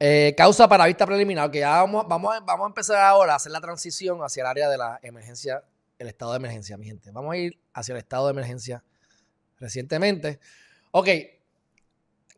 [0.00, 3.52] Eh, causa para vista preliminar, que ya vamos, vamos, vamos a empezar ahora a hacer
[3.52, 5.62] la transición hacia el área de la emergencia,
[5.98, 7.10] el estado de emergencia, mi gente.
[7.10, 8.84] Vamos a ir hacia el estado de emergencia
[9.58, 10.40] recientemente.
[10.90, 11.08] Ok,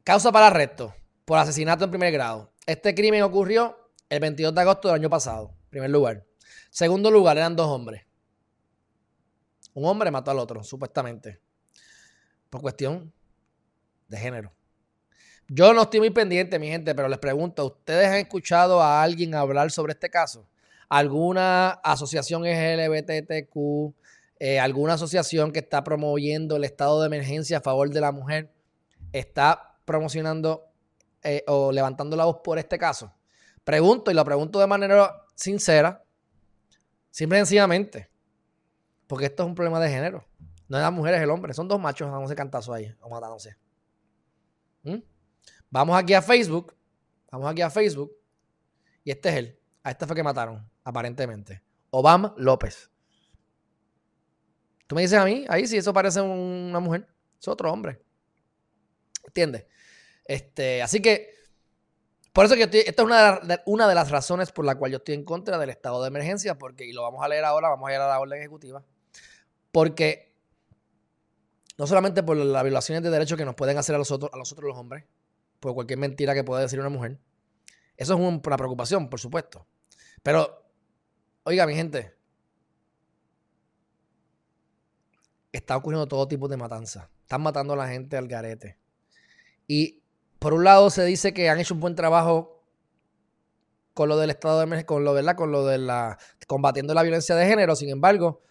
[0.05, 2.53] causa para arresto por asesinato en primer grado.
[2.67, 6.25] Este crimen ocurrió el 22 de agosto del año pasado, primer lugar.
[6.71, 8.05] Segundo lugar, eran dos hombres.
[9.75, 11.41] Un hombre mató al otro, supuestamente,
[12.49, 13.13] por cuestión
[14.09, 14.53] de género.
[15.49, 19.35] Yo no estoy muy pendiente, mi gente, pero les pregunto, ¿ustedes han escuchado a alguien
[19.35, 20.49] hablar sobre este caso?
[20.89, 23.95] ¿Alguna asociación LGBTQ,
[24.39, 28.53] eh, alguna asociación que está promoviendo el estado de emergencia a favor de la mujer,
[29.13, 30.65] está promocionando
[31.23, 33.13] eh, o levantando la voz por este caso?
[33.65, 36.05] Pregunto y lo pregunto de manera sincera,
[37.11, 38.09] simple y sencillamente,
[39.07, 40.25] porque esto es un problema de género.
[40.69, 41.55] No es la mujer, es el hombre.
[41.55, 43.57] Son dos machos dándose cantazo ahí o matándose.
[44.83, 44.99] ¿Mm?
[45.71, 46.77] Vamos aquí a Facebook.
[47.31, 48.13] Vamos aquí a Facebook.
[49.05, 49.61] Y este es él.
[49.83, 51.63] A este fue que mataron, aparentemente.
[51.91, 52.89] Obama López.
[54.87, 57.09] Tú me dices a mí, ahí sí, eso parece una mujer.
[57.41, 58.01] Es otro hombre.
[59.27, 59.67] ¿Entiendes?
[60.25, 61.35] Este, así que,
[62.33, 64.93] por eso que estoy, esta es una de, una de, las razones por la cual
[64.93, 67.69] yo estoy en contra del estado de emergencia, porque, y lo vamos a leer ahora,
[67.69, 68.85] vamos a ir a la orden ejecutiva,
[69.73, 70.37] porque
[71.79, 74.37] no solamente por las violaciones de derechos que nos pueden hacer a los otros, a
[74.37, 75.05] los, los hombres,
[75.59, 77.19] por cualquier mentira que pueda decir una mujer.
[77.97, 79.67] Eso es una preocupación, por supuesto.
[80.23, 80.66] Pero,
[81.47, 82.13] oiga, mi gente,
[85.53, 87.09] está ocurriendo todo tipo de matanzas.
[87.23, 88.79] Están matando a la gente al garete.
[89.69, 90.03] Y
[90.41, 92.65] por un lado se dice que han hecho un buen trabajo
[93.95, 95.37] con lo del estado de con lo, ¿verdad?
[95.37, 97.77] Con lo de la combatiendo la violencia de género.
[97.77, 98.43] Sin embargo,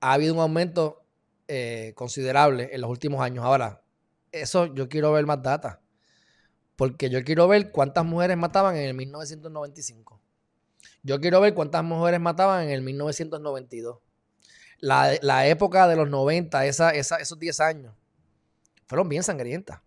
[0.00, 1.06] ha habido un aumento
[1.46, 3.44] eh, considerable en los últimos años.
[3.44, 3.84] Ahora,
[4.32, 5.80] eso yo quiero ver más data.
[6.74, 10.21] Porque yo quiero ver cuántas mujeres mataban en el 1995.
[11.02, 13.98] Yo quiero ver cuántas mujeres mataban en el 1992.
[14.78, 17.94] La, época de los 90, esa, esos 10 años,
[18.86, 19.80] fueron bien sangrientas.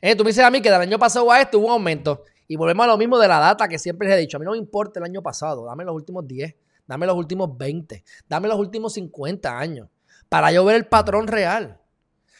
[0.00, 2.24] Eh, tú me dices a mí que del año pasado a este hubo un aumento.
[2.48, 4.36] Y volvemos a lo mismo de la data que siempre les he dicho.
[4.36, 5.66] A mí no me importa el año pasado.
[5.66, 6.54] Dame los últimos 10.
[6.86, 8.02] Dame los últimos 20.
[8.28, 9.88] Dame los últimos 50 años.
[10.28, 11.78] Para yo ver el patrón real.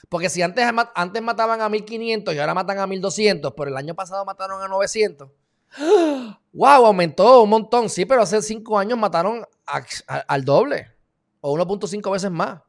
[0.08, 3.94] Porque si antes, antes mataban a 1500 y ahora matan a 1200, pero el año
[3.94, 5.30] pasado mataron a 900.
[6.52, 6.86] ¡Wow!
[6.86, 7.88] Aumentó un montón.
[7.88, 9.46] Sí, pero hace 5 años mataron
[10.26, 10.90] al doble.
[11.40, 12.60] O 1.5 veces más.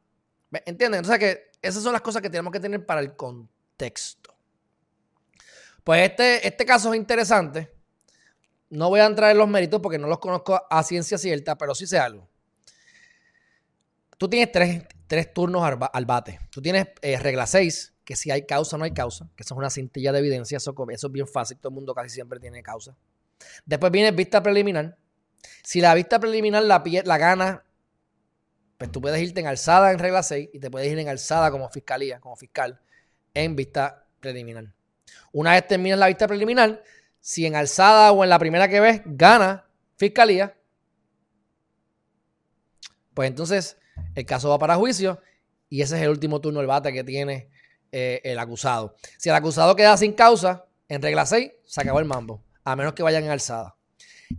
[0.66, 0.98] ¿Entienden?
[0.98, 4.34] Entonces, que esas son las cosas que tenemos que tener para el contexto.
[5.84, 7.72] Pues este, este caso es interesante.
[8.70, 11.74] No voy a entrar en los méritos porque no los conozco a ciencia cierta, pero
[11.74, 12.28] sí sé algo.
[14.16, 15.62] Tú tienes tres, turnos
[15.92, 16.38] al, bate.
[16.50, 19.58] Tú tienes eh, regla 6, que si hay causa no hay causa, que eso es
[19.58, 22.62] una cintilla de evidencia, eso, eso es bien fácil, todo el mundo casi siempre tiene
[22.62, 22.96] causa.
[23.64, 24.96] Después viene vista preliminar.
[25.62, 27.64] Si la vista preliminar la, la gana,
[28.78, 31.50] pues tú puedes irte en alzada en regla 6 y te puedes ir en alzada
[31.50, 32.80] como fiscalía, como fiscal,
[33.34, 34.72] en vista preliminar.
[35.32, 36.82] Una vez terminas la vista preliminar,
[37.20, 40.56] si en alzada o en la primera que ves gana fiscalía,
[43.14, 43.78] pues entonces
[44.14, 45.20] el caso va para juicio
[45.68, 47.51] y ese es el último turno del bate que tiene
[47.92, 48.96] eh, el acusado.
[49.18, 52.94] Si el acusado queda sin causa, en regla 6, se acabó el mambo, a menos
[52.94, 53.76] que vayan en alzada.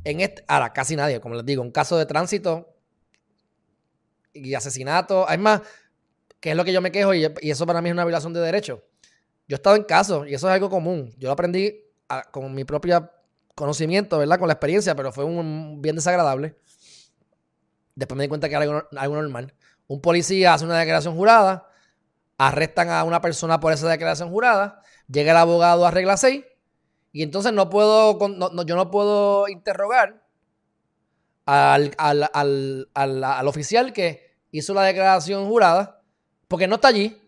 [0.03, 2.75] En este, ahora, casi nadie, como les digo, un caso de tránsito
[4.33, 5.61] y asesinato, es más,
[6.39, 8.41] que es lo que yo me quejo y, eso para mí es una violación de
[8.41, 8.79] derechos.
[9.47, 11.13] Yo he estado en casos y eso es algo común.
[11.17, 11.85] Yo lo aprendí
[12.31, 13.09] con mi propio
[13.55, 14.39] conocimiento, ¿verdad?
[14.39, 16.57] Con la experiencia, pero fue un bien desagradable.
[17.95, 19.53] Después me di cuenta que era algo, normal.
[19.87, 21.67] Un policía hace una declaración jurada,
[22.47, 26.43] arrestan a una persona por esa declaración jurada, llega el abogado a regla 6
[27.11, 28.17] y entonces no puedo,
[28.65, 30.23] yo no puedo interrogar
[31.45, 31.95] al,
[33.45, 36.01] oficial que hizo la declaración jurada
[36.47, 37.19] porque no está allí.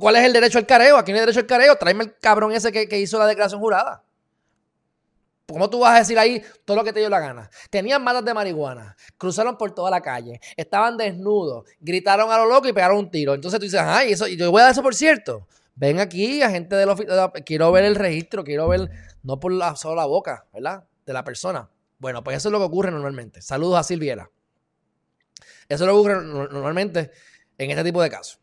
[0.00, 0.96] ¿Cuál es el derecho al careo?
[0.96, 1.76] ¿A quién es el derecho al careo?
[1.76, 4.04] Tráeme el cabrón ese que hizo la declaración jurada.
[5.50, 7.50] ¿Cómo tú vas a decir ahí todo lo que te dio la gana?
[7.70, 12.68] Tenían matas de marihuana, cruzaron por toda la calle, estaban desnudos, gritaron a lo loco
[12.68, 13.32] y pegaron un tiro.
[13.32, 15.48] Entonces tú dices, ay, eso, yo voy a dar eso por cierto.
[15.74, 18.90] Ven aquí, agente del oficina, quiero ver el registro, quiero ver,
[19.22, 20.84] no por la, solo la boca, ¿verdad?
[21.06, 21.70] De la persona.
[21.98, 23.40] Bueno, pues eso es lo que ocurre normalmente.
[23.40, 24.30] Saludos a Silviera.
[25.66, 27.10] Eso es lo que ocurre normalmente
[27.56, 28.38] en este tipo de casos.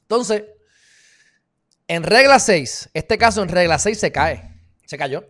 [0.00, 0.42] Entonces,
[1.86, 5.24] en regla 6, este caso en regla 6 se cae, se cayó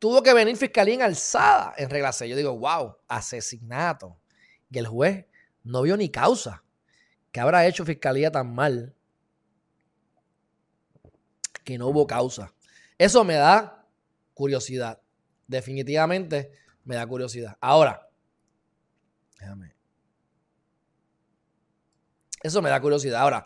[0.00, 2.28] tuvo que venir fiscalía en alzada en regla 6.
[2.28, 4.18] Yo digo, wow, asesinato.
[4.68, 5.26] Y el juez
[5.62, 6.64] no vio ni causa.
[7.30, 8.96] ¿Qué habrá hecho fiscalía tan mal
[11.62, 12.52] que no hubo causa?
[12.98, 13.86] Eso me da
[14.34, 15.00] curiosidad.
[15.46, 16.50] Definitivamente
[16.84, 17.56] me da curiosidad.
[17.60, 18.08] Ahora,
[19.38, 19.74] déjame.
[22.42, 23.20] Eso me da curiosidad.
[23.20, 23.44] Ahora,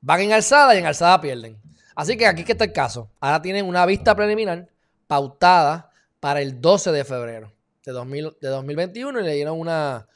[0.00, 1.60] van en alzada y en alzada pierden.
[1.96, 3.10] Así que aquí que está el caso.
[3.18, 4.68] Ahora tienen una vista preliminar
[5.08, 5.90] pautada
[6.26, 7.52] para el 12 de febrero
[7.84, 10.08] de, 2021 y le dieron una,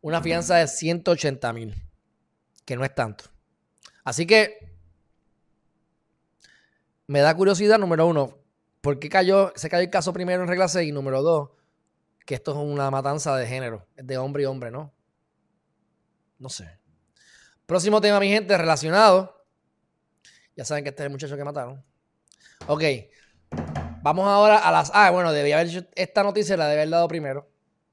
[0.00, 1.74] una fianza de 180 mil,
[2.64, 3.24] que no es tanto.
[4.02, 4.56] Así que
[7.06, 8.38] me da curiosidad, número uno,
[8.80, 10.88] ¿por qué cayó, se cayó el caso primero en regla 6?
[10.88, 11.50] Y número dos,
[12.24, 14.94] que esto es una matanza de género, de hombre y hombre, ¿no?
[16.38, 16.78] No sé.
[17.66, 19.44] Próximo tema, mi gente, relacionado.
[20.56, 21.84] Ya saben que este es el muchacho que mataron.
[22.66, 22.82] Ok.
[24.02, 24.90] Vamos ahora a las.
[24.94, 27.48] Ah, bueno, debía haber hecho esta noticia, la debe haber dado primero.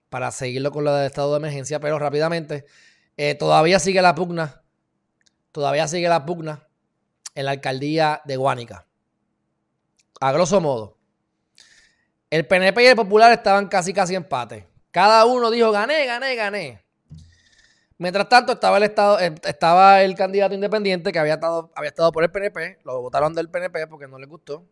[0.09, 1.79] Para seguirlo con la de estado de emergencia.
[1.79, 2.65] Pero rápidamente.
[3.17, 4.63] Eh, todavía sigue la pugna.
[5.51, 6.67] Todavía sigue la pugna
[7.35, 8.87] en la alcaldía de Guánica.
[10.21, 10.97] A grosso modo.
[12.29, 14.67] El PNP y el Popular estaban casi casi empate.
[14.91, 16.83] Cada uno dijo gané, gané, gané.
[17.97, 22.11] Mientras tanto, estaba el, estado, eh, estaba el candidato independiente que había estado, había estado
[22.11, 24.67] por el PNP, lo votaron del PNP porque no les gustó,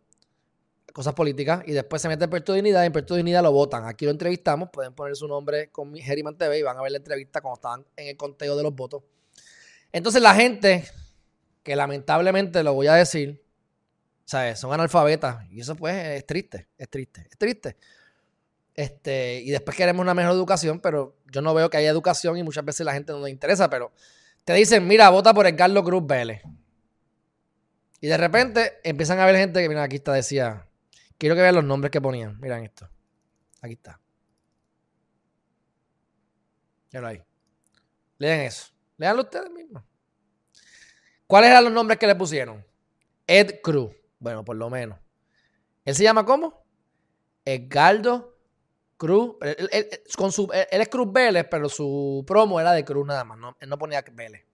[0.96, 3.86] cosas políticas, y después se mete en Puerto Dignidad y en Puerto Dignidad lo votan.
[3.86, 7.00] Aquí lo entrevistamos, pueden poner su nombre con Geriman TV y van a ver la
[7.00, 9.04] entrevista cuando estaban en el conteo de los votos.
[9.92, 10.86] Entonces la gente,
[11.64, 13.44] que lamentablemente lo voy a decir,
[14.24, 14.58] ¿sabes?
[14.58, 17.76] Son analfabetas, y eso pues es triste, es triste, es triste.
[18.74, 22.44] Este, y después queremos una mejor educación, pero yo no veo que haya educación y
[22.44, 23.92] muchas veces la gente no le interesa, pero
[24.46, 26.42] te dicen, mira, vota por el Carlos Cruz Vélez.
[28.00, 30.66] Y de repente empiezan a ver gente que, mira, aquí está, decía,
[31.18, 32.40] quiero que vean los nombres que ponían.
[32.40, 32.90] Miren esto.
[33.62, 34.00] Aquí está.
[36.92, 37.24] Míralo ahí.
[38.18, 38.74] Lean eso.
[38.98, 39.84] Leanlo ustedes mismos.
[41.28, 42.66] ¿Cuáles eran los nombres que le pusieron?
[43.28, 43.92] Ed Cruz.
[44.20, 45.00] Bueno, por lo menos.
[45.84, 46.66] ¿Él se llama cómo?
[47.44, 48.36] Edgardo
[48.98, 53.26] Cruz, él, con su, él, es Cruz Vélez, pero su promo era de Cruz nada
[53.26, 54.46] más, no, él no ponía Vélez.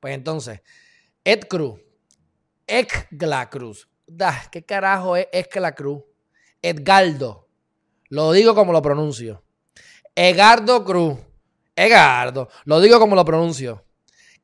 [0.00, 0.60] Pues entonces,
[1.22, 1.80] Ed Cruz,
[2.66, 6.02] Ekla Cruz, da, ¿qué carajo es Ekla Cruz?
[6.62, 7.48] Edgardo,
[8.08, 9.42] lo digo como lo pronuncio.
[10.14, 11.18] Egardo Cruz,
[11.76, 13.84] Egardo, lo digo como lo pronuncio.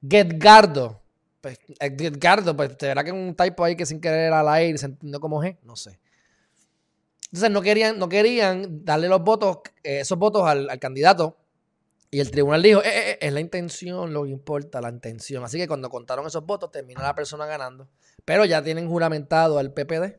[0.07, 1.03] Getgardo,
[1.41, 4.79] pues, Edgardo, pues te verá que es un typo ahí que sin querer al aire
[4.79, 5.99] se entendió como G, no sé.
[7.27, 11.37] Entonces no querían, no querían darle los votos, eh, esos votos al, candidato.
[12.11, 15.45] Y el tribunal dijo, eh, eh, es la intención lo que importa, la intención.
[15.45, 17.89] Así que cuando contaron esos votos, terminó la persona ganando.
[18.25, 20.19] Pero ya tienen juramentado al PPD.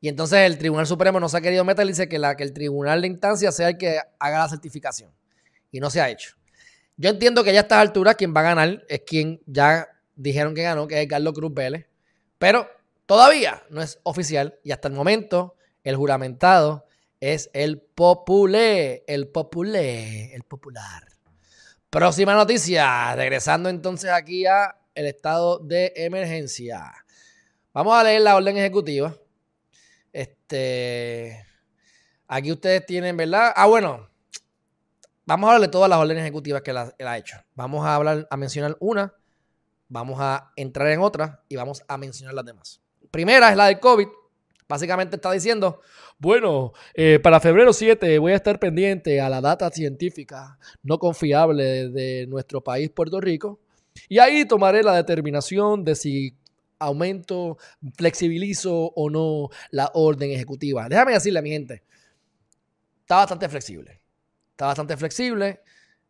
[0.00, 2.44] Y entonces el Tribunal Supremo no se ha querido meter y dice que, la, que
[2.44, 5.10] el Tribunal de Instancia sea el que haga la certificación.
[5.70, 6.36] Y no se ha hecho.
[6.96, 10.54] Yo entiendo que ya a estas alturas quien va a ganar es quien ya dijeron
[10.54, 11.86] que ganó, que es Carlos Cruz Vélez.
[12.38, 12.68] Pero
[13.08, 16.84] Todavía no es oficial y hasta el momento el juramentado
[17.20, 21.08] es el populé, el populé, el popular.
[21.90, 26.92] Próxima noticia, regresando entonces aquí a el estado de emergencia.
[27.72, 29.14] Vamos a leer la orden ejecutiva.
[30.12, 31.44] Este,
[32.26, 33.52] aquí ustedes tienen, ¿verdad?
[33.54, 34.08] Ah, bueno,
[35.24, 37.38] vamos a hablar de todas las órdenes ejecutivas que él ha hecho.
[37.54, 39.14] Vamos a hablar, a mencionar una,
[39.88, 43.80] vamos a entrar en otra y vamos a mencionar las demás primera es la del
[43.80, 44.08] COVID.
[44.68, 45.80] Básicamente está diciendo,
[46.18, 51.88] bueno, eh, para febrero 7 voy a estar pendiente a la data científica no confiable
[51.88, 53.60] de, nuestro país, Puerto Rico,
[54.08, 56.36] y ahí tomaré la determinación de si
[56.78, 57.56] aumento,
[57.96, 60.88] flexibilizo o no la orden ejecutiva.
[60.88, 61.82] Déjame decirle a mi gente,
[63.00, 64.00] está bastante flexible.
[64.50, 65.60] Está bastante flexible.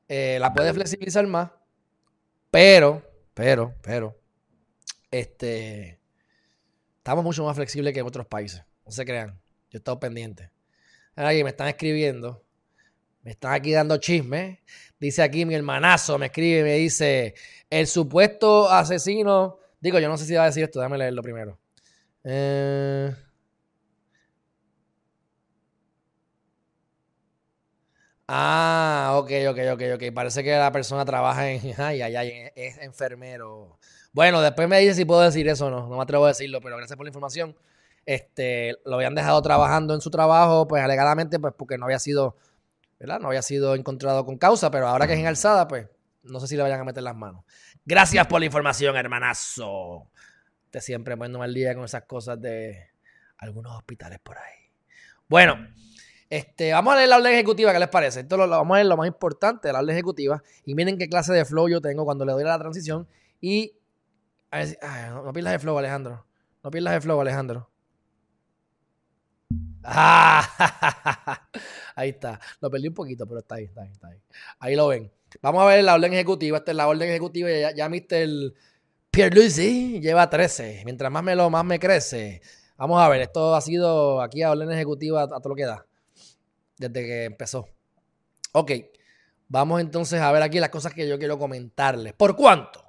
[0.09, 1.51] Eh, la puede flexibilizar más.
[2.51, 3.03] Pero,
[3.35, 4.19] pero, pero,
[5.11, 5.98] este,
[7.09, 8.63] Estamos mucho más flexibles que en otros países.
[8.85, 9.31] No se crean.
[9.71, 10.51] Yo he estado pendiente.
[11.17, 12.45] Aquí me están escribiendo.
[13.23, 14.61] Me están aquí dando chisme.
[15.01, 17.35] Dice aquí mi hermanazo, me escribe y me dice,
[17.71, 19.57] el supuesto asesino...
[19.81, 21.59] Digo, yo no sé si va a decir esto, déjame leerlo primero.
[22.25, 23.11] Eh...
[28.27, 30.13] Ah, ok, ok, ok, ok.
[30.13, 31.73] Parece que la persona trabaja en...
[31.79, 33.79] Ay, ay, ay, es enfermero.
[34.19, 35.87] Bueno, después me dice si puedo decir eso o no.
[35.87, 37.55] No me atrevo a decirlo, pero gracias por la información.
[38.05, 42.37] Este, lo habían dejado trabajando en su trabajo, pues alegadamente, pues porque no había sido,
[42.99, 43.21] ¿verdad?
[43.21, 45.87] No había sido encontrado con causa, pero ahora que es en alzada, pues
[46.25, 47.45] no sé si le vayan a meter las manos.
[47.85, 50.11] Gracias por la información, hermanazo.
[50.73, 52.89] Te siempre poniéndome al día con esas cosas de
[53.37, 54.73] algunos hospitales por ahí.
[55.29, 55.65] Bueno,
[56.29, 58.19] este, vamos a leer la orden ejecutiva, ¿qué les parece?
[58.19, 60.43] Esto lo, vamos a leer lo más importante de la orden ejecutiva.
[60.65, 63.07] Y miren qué clase de flow yo tengo cuando le doy a la transición.
[63.41, 63.75] Y
[64.51, 66.27] no, pierdas el flow, Alejandro.
[66.63, 67.71] No pierdas el flow, Alejandro.
[69.85, 71.49] Ah,
[71.95, 72.41] ahí está.
[72.61, 74.19] Lo perdí un poquito, pero está ahí, está ahí, está ahí.
[74.59, 75.11] Ahí lo ven.
[75.41, 76.59] Vamos a ver la orden ejecutiva.
[76.59, 77.49] Esta es la orden ejecutiva.
[77.51, 78.55] Ya, ya Mr.
[79.11, 80.83] Pierluisi lleva 13.
[80.85, 82.43] Mientras más me lo más me crece.
[82.77, 85.85] Vamos a ver, esto ha sido aquí a orden ejecutiva a todo lo que da.
[86.77, 87.69] Desde que empezó.
[88.53, 88.73] Ok.
[89.49, 92.13] Vamos entonces a ver aquí las cosas que yo quiero comentarles.
[92.13, 92.88] ¿Por cuánto?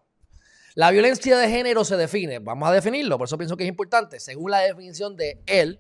[0.76, 4.20] La violencia de género se define, vamos a definirlo, por eso pienso que es importante.
[4.20, 5.80] Según la definición de él,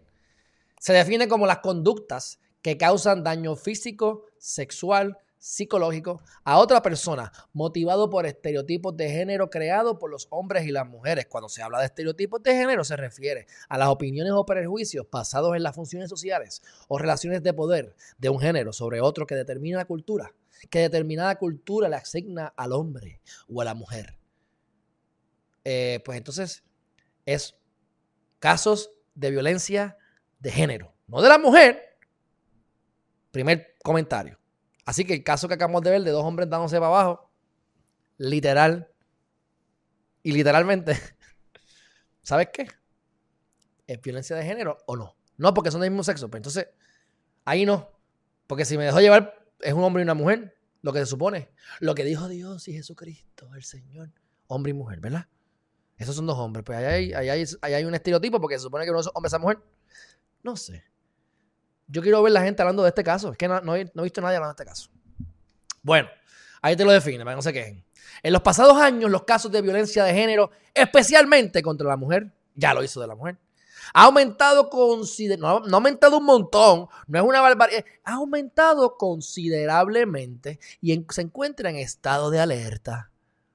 [0.79, 8.09] se define como las conductas que causan daño físico, sexual, psicológico a otra persona motivado
[8.09, 11.27] por estereotipos de género creados por los hombres y las mujeres.
[11.27, 15.55] Cuando se habla de estereotipos de género se refiere a las opiniones o prejuicios basados
[15.55, 19.77] en las funciones sociales o relaciones de poder de un género sobre otro que determina
[19.77, 20.33] la cultura,
[20.69, 24.18] que determinada cultura le asigna al hombre o a la mujer.
[25.63, 26.63] Eh, pues entonces
[27.25, 27.55] es
[28.39, 29.97] casos de violencia
[30.39, 31.97] de género, no de la mujer.
[33.31, 34.39] Primer comentario.
[34.85, 37.31] Así que el caso que acabamos de ver de dos hombres dándose para abajo,
[38.17, 38.91] literal
[40.23, 40.97] y literalmente,
[42.23, 42.67] ¿sabes qué?
[43.85, 45.15] ¿Es violencia de género o no?
[45.37, 46.29] No, porque son del mismo sexo.
[46.29, 46.73] Pero pues entonces,
[47.45, 47.89] ahí no.
[48.45, 51.49] Porque si me dejó llevar, es un hombre y una mujer, lo que se supone.
[51.79, 54.11] Lo que dijo Dios y Jesucristo, el Señor,
[54.47, 55.27] hombre y mujer, ¿verdad?
[55.99, 56.63] Esos son dos hombres.
[56.65, 59.59] Pues ahí hay, un estereotipo porque se supone que uno es hombre esa mujer.
[60.41, 60.83] No sé.
[61.87, 63.31] Yo quiero ver la gente hablando de este caso.
[63.31, 64.89] Es que no, he, visto nadie hablando de este caso.
[65.83, 66.07] Bueno,
[66.61, 67.83] ahí te lo define, para que no se quejen.
[68.23, 72.73] En los pasados años, los casos de violencia de género, especialmente contra la mujer, ya
[72.73, 73.37] lo hizo de la mujer,
[73.93, 74.69] ha aumentado
[75.37, 81.21] no, no, ha aumentado un montón, no es una barbaridad, ha aumentado considerablemente y se
[81.21, 83.09] encuentra en estado de alerta.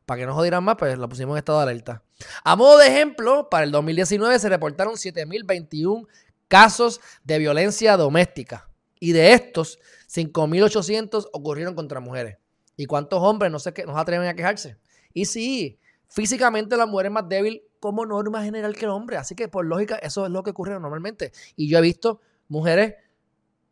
[0.07, 2.03] Para que no jodieran más, pues lo pusimos en estado de alerta.
[2.45, 6.07] A modo de ejemplo, para el 2019 se reportaron 7.021
[6.49, 8.69] casos de violencia doméstica.
[9.01, 12.39] Y de estos, 5.800 ocurrieron contra mujeres.
[12.77, 14.77] ¿Y cuántos hombres no, sé qué, nos atreven a quejarse?
[15.13, 19.17] Y sí, físicamente la mujer es más débil como norma general que el hombre.
[19.17, 21.33] Así que por lógica eso es lo que ocurre normalmente.
[21.57, 22.95] Y yo he visto mujeres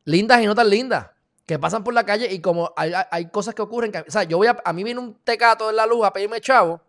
[0.05, 1.12] lindas y no tan lindas
[1.47, 3.93] que pasan por la calle y como hay, cosas que ocurren.
[4.07, 6.41] o sea, yo voy a, a mí viene un tecato en la luz a pedirme
[6.41, 6.81] chavo.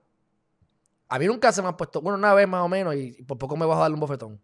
[1.09, 3.37] A mí nunca se me ha puesto, bueno, una vez más o menos y por
[3.37, 4.41] poco me bajo a darle un bofetón.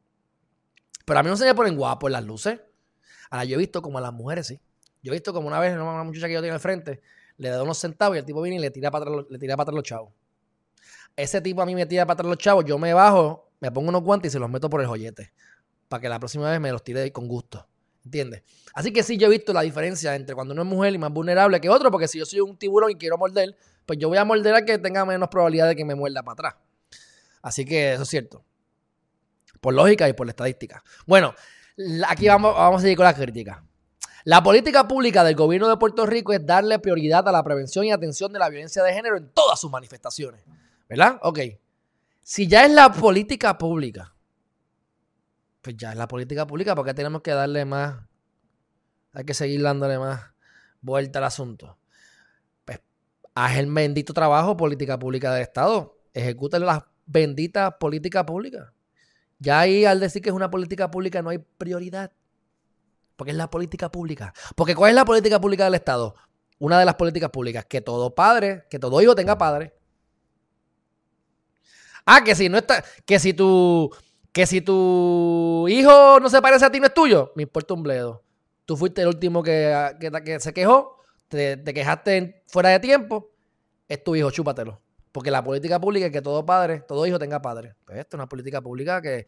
[1.05, 2.59] Pero a mí no se me ponen guapos en las luces.
[3.31, 4.59] Ahora, yo he visto como a las mujeres, sí.
[5.01, 7.01] Yo he visto como una vez una muchacha que yo tenía al frente,
[7.37, 9.63] le da unos centavos y el tipo viene y le tira para le tira para
[9.63, 10.13] atrás los chavos.
[11.15, 13.89] Ese tipo a mí me tira para atrás los chavos, yo me bajo, me pongo
[13.89, 15.31] unos guantes y se los meto por el joyete.
[15.87, 17.65] Para que la próxima vez me los tire con gusto.
[18.05, 18.43] ¿Entiendes?
[18.73, 21.11] Así que sí, yo he visto la diferencia entre cuando uno es mujer y más
[21.11, 24.17] vulnerable que otro, porque si yo soy un tiburón y quiero morder, pues yo voy
[24.17, 26.55] a morder a que tenga menos probabilidad de que me muerda para atrás.
[27.41, 28.43] Así que eso es cierto.
[29.61, 30.83] Por lógica y por la estadística.
[31.05, 31.33] Bueno,
[32.07, 33.63] aquí vamos, vamos a seguir con la crítica.
[34.25, 37.91] La política pública del gobierno de Puerto Rico es darle prioridad a la prevención y
[37.91, 40.43] atención de la violencia de género en todas sus manifestaciones.
[40.87, 41.19] ¿Verdad?
[41.21, 41.39] Ok.
[42.21, 44.13] Si ya es la política pública,
[45.61, 48.05] pues ya es la política pública, porque tenemos que darle más,
[49.13, 50.21] hay que seguir dándole más
[50.81, 51.77] vuelta al asunto.
[52.65, 52.79] Pues
[53.35, 55.97] haz el bendito trabajo política pública del Estado.
[56.13, 58.71] Ejecuta las benditas políticas públicas.
[59.39, 62.11] Ya ahí al decir que es una política pública no hay prioridad.
[63.15, 64.33] Porque es la política pública.
[64.55, 66.15] Porque ¿cuál es la política pública del Estado?
[66.57, 69.73] Una de las políticas públicas, que todo padre, que todo hijo tenga padre.
[72.05, 73.91] Ah, que si no está, que si tu,
[74.31, 77.83] que si tu hijo no se parece a ti no es tuyo, me importa un
[77.83, 78.23] bledo.
[78.65, 83.31] Tú fuiste el último que, que, se quejó, te, te quejaste fuera de tiempo,
[83.87, 84.79] es tu hijo, chúpatelo.
[85.11, 87.75] Porque la política pública es que todo padre, todo hijo tenga padre.
[87.85, 89.25] Pues esto es una política pública que,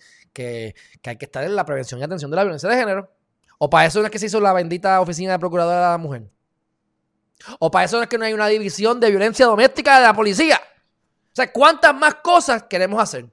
[1.04, 3.12] hay que estar en la prevención y atención de la violencia de género.
[3.58, 5.98] O para eso no es que se hizo la bendita oficina de procuradora de la
[5.98, 6.30] mujer.
[7.60, 10.14] O para eso no es que no hay una división de violencia doméstica de la
[10.14, 10.62] policía.
[10.64, 13.26] O sea, ¿cuántas más cosas queremos hacer?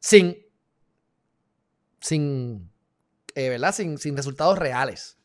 [0.00, 0.36] Sin,
[2.00, 2.72] sin,
[3.34, 3.74] eh, ¿verdad?
[3.74, 5.18] Sin, sin resultados reales.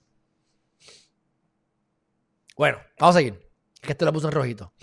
[2.56, 3.50] Bueno, vamos a seguir.
[3.82, 4.74] Que esto lo puse en rojito.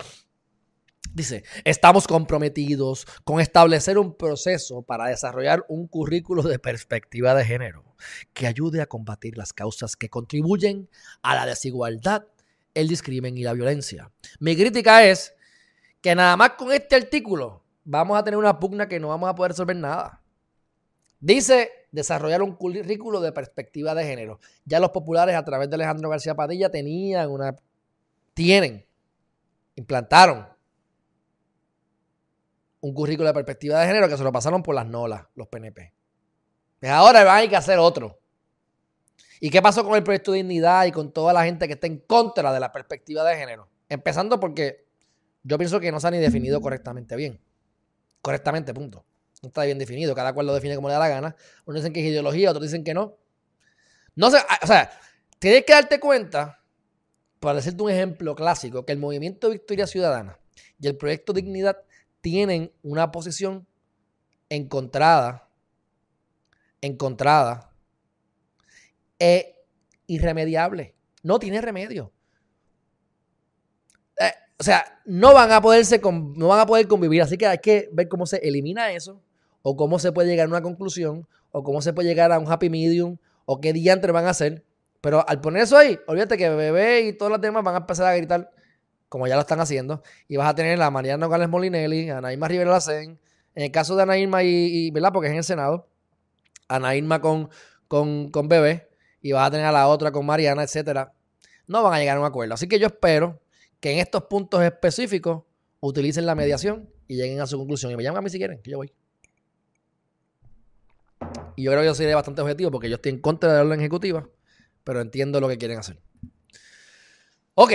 [1.14, 7.84] Dice, estamos comprometidos con establecer un proceso para desarrollar un currículo de perspectiva de género
[8.32, 10.88] que ayude a combatir las causas que contribuyen
[11.20, 12.24] a la desigualdad,
[12.72, 14.10] el discrimen y la violencia.
[14.38, 15.34] Mi crítica es
[16.00, 19.34] que nada más con este artículo vamos a tener una pugna que no vamos a
[19.34, 20.22] poder resolver nada.
[21.20, 24.40] Dice desarrollar un currículo de perspectiva de género.
[24.64, 27.56] Ya los populares a través de Alejandro García Padilla tenían una,
[28.34, 28.84] tienen,
[29.76, 30.48] implantaron
[32.80, 35.92] un currículo de perspectiva de género que se lo pasaron por las nolas, los PNP.
[36.80, 38.18] Pues ahora hay que hacer otro.
[39.38, 41.86] ¿Y qué pasó con el proyecto de dignidad y con toda la gente que está
[41.86, 43.68] en contra de la perspectiva de género?
[43.88, 44.86] Empezando porque
[45.44, 47.40] yo pienso que no se ha ni definido correctamente bien.
[48.22, 49.04] Correctamente, punto.
[49.42, 50.14] No está bien definido.
[50.14, 51.36] Cada cual lo define como le da la gana.
[51.66, 53.18] Unos dicen que es ideología, otros dicen que no.
[54.14, 54.90] No sé, o sea,
[55.38, 56.62] tienes que darte cuenta,
[57.40, 60.38] para decirte un ejemplo clásico, que el movimiento Victoria Ciudadana
[60.78, 61.78] y el proyecto Dignidad
[62.20, 63.66] tienen una posición
[64.48, 65.48] encontrada,
[66.80, 67.72] encontrada,
[69.18, 69.64] e
[70.08, 70.94] irremediable.
[71.22, 72.12] No tiene remedio.
[74.18, 74.32] Eh,
[74.62, 77.88] o sea, no van a poderse no van a poder convivir, así que hay que
[77.90, 79.20] ver cómo se elimina eso,
[79.60, 82.48] o cómo se puede llegar a una conclusión, o cómo se puede llegar a un
[82.48, 84.62] happy medium, o qué diantres van a hacer.
[85.00, 88.06] Pero al poner eso ahí, olvídate que Bebé y todos los demás van a empezar
[88.06, 88.52] a gritar
[89.08, 92.46] como ya lo están haciendo, y vas a tener a Mariana Nogales Molinelli, a Naima
[92.46, 93.18] Rivera Lacen,
[93.56, 95.12] en el caso de Anaíma y, y, ¿verdad?
[95.12, 95.88] Porque es en el Senado,
[96.68, 97.50] Anaíma con,
[97.88, 98.86] con, con Bebé,
[99.20, 101.12] y vas a tener a la otra con Mariana, etcétera.
[101.66, 102.54] No van a llegar a un acuerdo.
[102.54, 103.42] Así que yo espero
[103.82, 105.42] que en estos puntos específicos
[105.80, 107.90] utilicen la mediación y lleguen a su conclusión.
[107.90, 108.92] Y me llaman a mí si quieren, que yo voy.
[111.56, 113.64] Y yo creo que yo seré bastante objetivo porque yo estoy en contra de la
[113.64, 114.28] orden ejecutiva,
[114.84, 115.98] pero entiendo lo que quieren hacer.
[117.54, 117.72] Ok,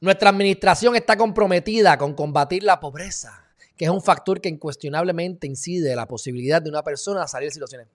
[0.00, 3.44] nuestra administración está comprometida con combatir la pobreza,
[3.76, 7.54] que es un factor que incuestionablemente incide en la posibilidad de una persona salir de
[7.54, 7.88] situaciones.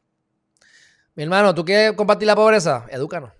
[1.16, 2.88] Mi hermano, ¿tú quieres combatir la pobreza?
[2.92, 3.32] Edúcanos.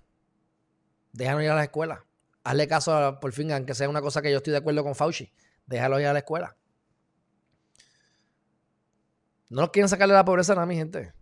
[1.12, 2.07] Déjanos ir a la escuela.
[2.48, 5.30] Hazle caso, por fin, aunque sea una cosa que yo estoy de acuerdo con Fauci.
[5.66, 6.56] Déjalo ir a la escuela.
[9.50, 11.12] No nos quieren sacarle la pobreza nada, mi gente.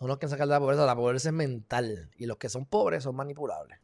[0.00, 0.86] No nos quieren sacarle la pobreza.
[0.86, 2.12] La pobreza es mental.
[2.16, 3.80] Y los que son pobres son manipulables.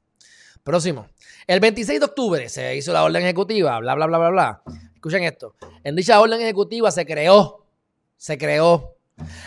[0.62, 1.09] Próximo.
[1.49, 4.62] El 26 de octubre se hizo la orden ejecutiva, bla, bla, bla, bla, bla.
[4.94, 5.57] Escuchen esto.
[5.82, 7.66] En dicha orden ejecutiva se creó,
[8.16, 8.99] se creó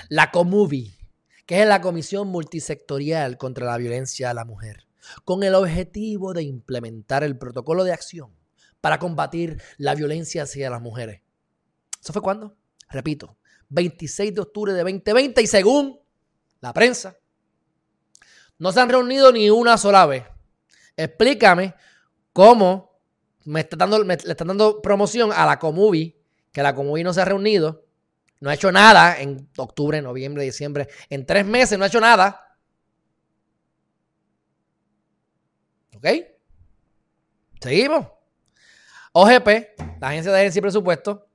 [0.10, 0.98] la COMUVI,
[1.46, 4.86] que es la Comisión Multisectorial contra la Violencia a la Mujer,
[5.26, 8.36] con el objetivo de implementar el protocolo de acción
[8.82, 11.22] para combatir la violencia hacia las mujeres.
[12.02, 12.56] ¿Eso fue cuándo?
[12.90, 13.38] Repito,
[13.70, 16.00] 26 de octubre de 2020 y según
[16.62, 17.18] la prensa,
[18.58, 20.24] no se han reunido ni una sola vez
[21.04, 21.76] explícame
[22.34, 23.00] cómo
[23.46, 27.22] me, está dando, le están dando promoción a la Comubi, que la Comubi no se
[27.22, 27.86] ha reunido,
[28.42, 32.46] no ha hecho nada en octubre, noviembre, diciembre, en tres meses no ha hecho nada.
[36.00, 36.08] ¿Ok?
[37.62, 38.08] Seguimos.
[39.12, 39.48] OGP,
[40.00, 41.28] la Agencia de Agencia y Presupuesto,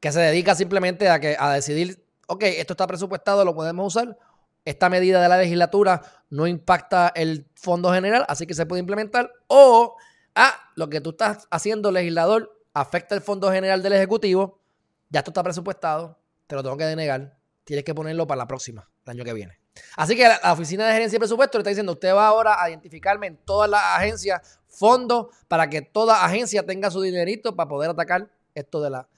[0.00, 4.18] que se dedica simplemente a, que, a decidir, ok, esto está presupuestado, lo podemos usar,
[4.64, 9.32] esta medida de la legislatura no impacta el fondo general, así que se puede implementar.
[9.46, 9.96] O,
[10.34, 14.60] ah, lo que tú estás haciendo, legislador, afecta el fondo general del Ejecutivo,
[15.08, 18.90] ya esto está presupuestado, te lo tengo que denegar, tienes que ponerlo para la próxima,
[19.04, 19.61] el año que viene.
[19.96, 22.68] Así que la, Oficina de Gerencia y Presupuesto le está diciendo, usted va ahora a
[22.68, 27.90] identificarme en todas las agencias fondos para que toda agencia tenga su dinerito para poder
[27.90, 29.08] atacar esto de la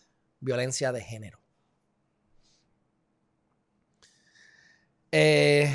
[0.40, 1.38] violencia de género.
[5.10, 5.72] Eh,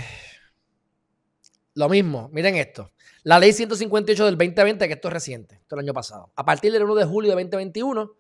[1.75, 2.91] lo mismo, miren esto.
[3.23, 6.31] La ley 158 del 2020, que esto es reciente, esto es el año pasado.
[6.35, 8.11] A partir del 1 de julio de 2021,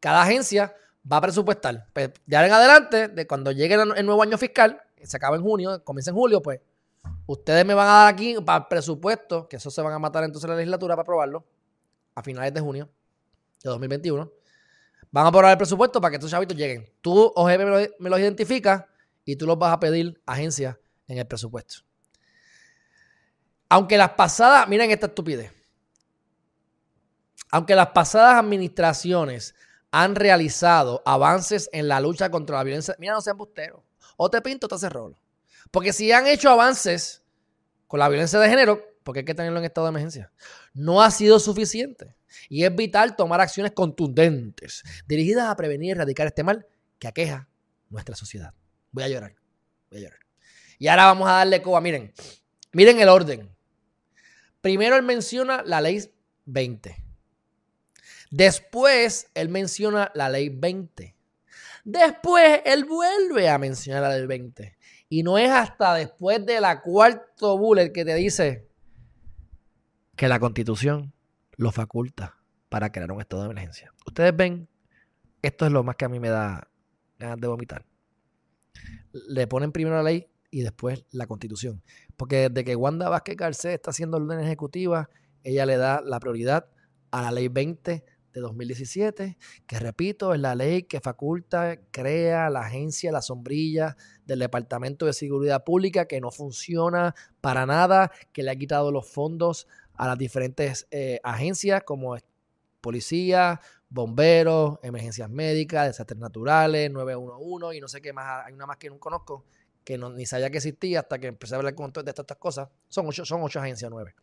[0.00, 0.74] cada agencia
[1.10, 1.86] va a presupuestar.
[1.92, 5.42] Pues, de ahora en adelante, de cuando llegue el nuevo año fiscal, se acaba en
[5.42, 6.60] junio, comienza en julio, pues
[7.26, 10.24] ustedes me van a dar aquí para el presupuesto, que eso se van a matar
[10.24, 11.44] entonces la legislatura para aprobarlo,
[12.14, 12.88] a finales de junio
[13.62, 14.30] de 2021.
[15.10, 16.92] Van a aprobar el presupuesto para que estos chavitos lleguen.
[17.00, 18.84] Tú, OGP, me, lo, los identificas
[19.24, 20.78] y tú los vas a pedir agencia
[21.08, 21.76] en el presupuesto.
[23.68, 25.52] Aunque las pasadas, miren esta estupidez.
[27.50, 29.54] Aunque las pasadas administraciones
[29.90, 33.80] han realizado avances en la lucha contra la violencia, mira, no sean busteros.
[34.16, 35.20] O te pinto o te hace rolo.
[35.70, 37.22] Porque si han hecho avances
[37.86, 40.32] con la violencia de género, porque hay que tenerlo en estado de emergencia,
[40.74, 42.16] no ha sido suficiente.
[42.48, 46.66] Y es vital tomar acciones contundentes dirigidas a prevenir y erradicar este mal
[46.98, 47.48] que aqueja
[47.88, 48.52] nuestra sociedad.
[48.92, 49.34] Voy a llorar.
[49.90, 50.20] Voy a llorar.
[50.78, 51.80] Y ahora vamos a darle coba.
[51.80, 52.12] Miren,
[52.72, 53.54] miren el orden.
[54.60, 56.12] Primero él menciona la ley
[56.46, 56.96] 20.
[58.30, 61.15] Después él menciona la ley 20.
[61.86, 64.76] Después él vuelve a mencionar la ley 20.
[65.08, 68.68] Y no es hasta después de la cuarto bullet que te dice
[70.16, 71.14] que la constitución
[71.56, 72.36] lo faculta
[72.68, 73.94] para crear un estado de emergencia.
[74.06, 74.68] Ustedes ven,
[75.42, 76.68] esto es lo más que a mí me da
[77.18, 77.84] ganas de vomitar
[79.28, 81.82] le ponen primero la ley y después la constitución.
[82.16, 85.10] Porque desde que Wanda Vázquez Garcés está haciendo orden ejecutiva,
[85.42, 86.66] ella le da la prioridad
[87.10, 88.04] a la ley 20
[88.36, 94.40] de 2017, que repito, es la ley que faculta, crea la agencia, la sombrilla del
[94.40, 99.66] Departamento de Seguridad Pública, que no funciona para nada, que le ha quitado los fondos
[99.94, 102.14] a las diferentes eh, agencias como
[102.82, 103.58] policía,
[103.88, 108.90] bomberos, emergencias médicas, desastres naturales, 911 y no sé qué más, hay una más que
[108.90, 109.46] no conozco,
[109.82, 112.68] que no, ni sabía que existía hasta que empecé a hablar con de estas cosas.
[112.88, 114.14] Son ocho, son ocho agencias, nueve.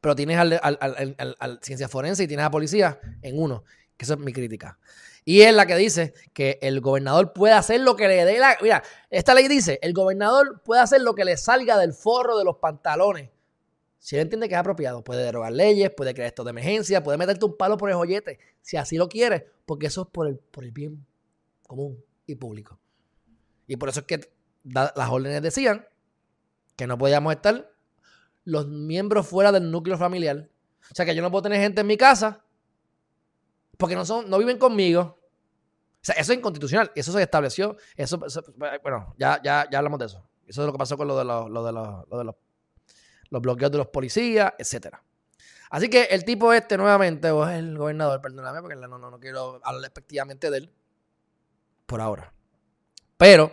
[0.00, 3.64] Pero tienes al, al, ciencia forense y tienes a policía en uno,
[3.96, 4.78] que eso es mi crítica.
[5.24, 8.56] Y es la que dice que el gobernador puede hacer lo que le dé la...
[8.62, 12.44] Mira, esta ley dice, el gobernador puede hacer lo que le salga del forro de
[12.44, 13.30] los pantalones.
[13.98, 17.18] Si él entiende que es apropiado, puede derogar leyes, puede crear esto de emergencia, puede
[17.18, 20.38] meterte un palo por el joyete, si así lo quiere, porque eso es por el,
[20.38, 21.04] por el bien
[21.66, 22.80] común y público.
[23.66, 24.32] Y por eso es que
[24.64, 25.86] las órdenes decían
[26.76, 27.70] que no podíamos estar
[28.48, 30.48] los miembros fuera del núcleo familiar.
[30.90, 32.42] O sea que yo no puedo tener gente en mi casa
[33.76, 35.18] porque no, son, no viven conmigo.
[36.00, 36.90] O sea, eso es inconstitucional.
[36.94, 37.76] Eso se estableció.
[37.94, 38.18] Eso,
[38.82, 40.26] bueno, ya, ya, ya hablamos de eso.
[40.46, 42.34] Eso es lo que pasó con lo de los, los, lo de los,
[43.28, 44.96] los bloqueos de los policías, etc.
[45.70, 49.20] Así que el tipo este nuevamente, o es el gobernador, perdóname, porque no, no, no
[49.20, 50.72] quiero hablar respectivamente de él
[51.84, 52.32] por ahora.
[53.18, 53.52] Pero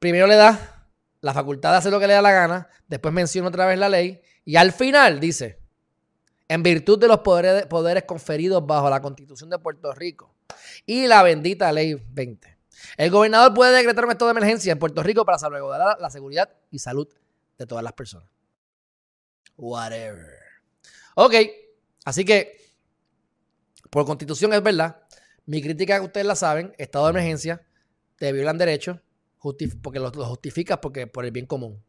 [0.00, 0.75] primero le da
[1.20, 3.88] la facultad de hacer lo que le da la gana, después menciona otra vez la
[3.88, 5.58] ley y al final dice,
[6.48, 10.34] en virtud de los poderes, poderes conferidos bajo la Constitución de Puerto Rico
[10.84, 12.56] y la bendita ley 20.
[12.96, 16.50] El gobernador puede decretar un estado de emergencia en Puerto Rico para salvaguardar la seguridad
[16.70, 17.08] y salud
[17.58, 18.28] de todas las personas.
[19.56, 20.38] Whatever.
[21.14, 21.34] Ok,
[22.04, 22.56] así que
[23.90, 25.02] por constitución es verdad.
[25.46, 27.66] Mi crítica, ustedes la saben, estado de emergencia,
[28.16, 28.98] te violan derechos,
[29.82, 31.82] porque lo, justificas porque por el bien común.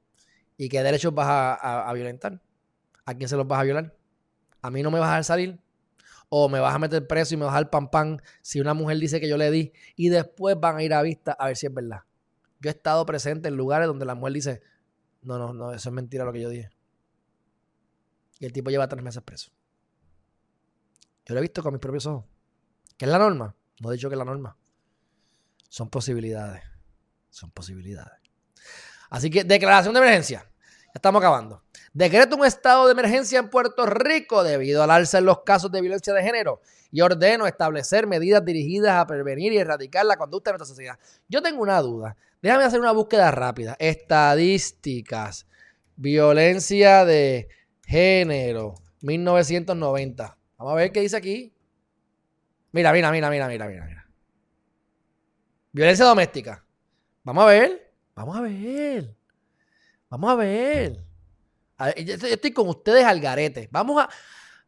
[0.58, 2.42] ¿Y qué derechos vas a, violentar?
[3.06, 3.96] ¿A quién se los vas a violar?
[4.62, 5.60] ¿A mí no me vas a dejar salir?
[6.30, 8.74] ¿O me vas a meter preso y me vas a dar pan pan si una
[8.74, 9.72] mujer dice que yo le di?
[9.96, 12.02] Y después van a ir a vista a ver si es verdad.
[12.60, 14.62] Yo he estado presente en lugares donde la mujer dice,
[15.22, 16.70] no, no, no, eso es mentira lo que yo dije.
[18.40, 19.52] Y el tipo lleva tres meses preso.
[21.26, 22.26] Yo lo he visto con mis propios ojos.
[22.98, 23.56] ¿Qué es la norma?
[23.80, 24.58] No he dicho que es la norma.
[25.70, 26.64] Son posibilidades
[27.38, 28.20] son posibilidades.
[29.10, 30.46] Así que declaración de emergencia.
[30.86, 31.64] Ya estamos acabando.
[31.94, 35.82] Decreto un estado de emergencia en Puerto Rico debido al alza en los casos de
[35.82, 36.62] violencia de género
[36.92, 41.00] y ordeno establecer medidas dirigidas a prevenir y erradicar la conducta de nuestra sociedad.
[41.28, 42.18] Yo tengo una duda.
[42.42, 43.76] Déjame hacer una búsqueda rápida.
[43.80, 45.48] Estadísticas.
[45.96, 47.50] Violencia de
[47.86, 48.76] género.
[49.02, 50.38] 1990.
[50.58, 51.54] Vamos a ver qué dice aquí.
[52.72, 54.08] Mira, mira, mira, mira, mira, mira.
[55.72, 56.67] Violencia doméstica.
[57.28, 57.94] Vamos a ver.
[58.16, 59.14] Vamos a ver.
[60.10, 61.04] Vamos a ver.
[61.98, 63.68] yo estoy con ustedes al garete.
[63.70, 64.10] Vamos a.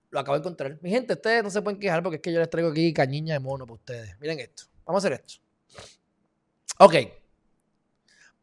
[0.09, 0.77] Lo acabo de encontrar.
[0.81, 3.35] Mi gente, ustedes no se pueden quejar porque es que yo les traigo aquí cañiña
[3.35, 4.19] de mono para ustedes.
[4.19, 4.63] Miren esto.
[4.85, 5.41] Vamos a hacer esto.
[6.79, 6.95] Ok.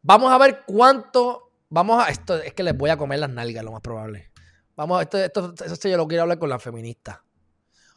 [0.01, 1.51] Vamos a ver cuánto.
[1.69, 2.09] Vamos a.
[2.09, 4.31] Esto es que les voy a comer las nalgas, lo más probable.
[4.75, 5.03] Vamos a.
[5.03, 7.23] Esto, esto, esto yo lo quiero hablar con la feminista.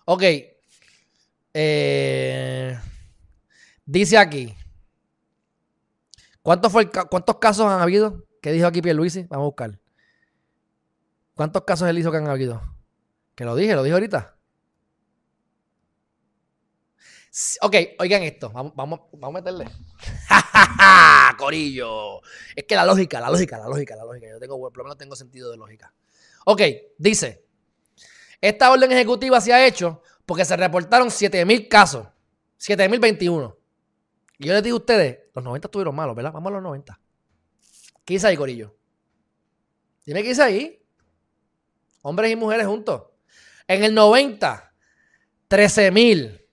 [0.04, 0.22] Ok.
[1.54, 2.78] Eh,
[3.86, 4.54] dice aquí.
[6.42, 8.26] ¿Cuántos, fue ¿Cuántos casos han habido?
[8.40, 9.24] ¿Qué dijo aquí Pierluisi?
[9.24, 9.78] Vamos a buscar.
[11.34, 12.62] ¿Cuántos casos él hizo que han habido?
[13.34, 14.36] Que lo dije, lo dije ahorita.
[17.60, 18.50] Ok, oigan esto.
[18.50, 19.66] Vamos, vamos, vamos a meterle.
[21.38, 22.20] Corillo.
[22.56, 24.28] Es que la lógica, la lógica, la lógica, la lógica.
[24.28, 25.94] Yo tengo, por lo menos tengo sentido de lógica.
[26.46, 26.62] Ok,
[26.98, 27.44] dice.
[28.40, 32.06] Esta orden ejecutiva se ha hecho porque se reportaron 7.000 casos.
[32.58, 33.56] 7.021.
[34.38, 36.32] Y yo les digo a ustedes, los 90 estuvieron malos, ¿verdad?
[36.32, 37.00] Vamos a los 90.
[38.04, 38.76] ¿Qué hice ahí, Corillo?
[40.04, 40.82] Dime qué hice ahí.
[42.02, 43.02] Hombres y mujeres juntos.
[43.66, 44.74] En el 90,
[45.48, 46.46] 13 mil.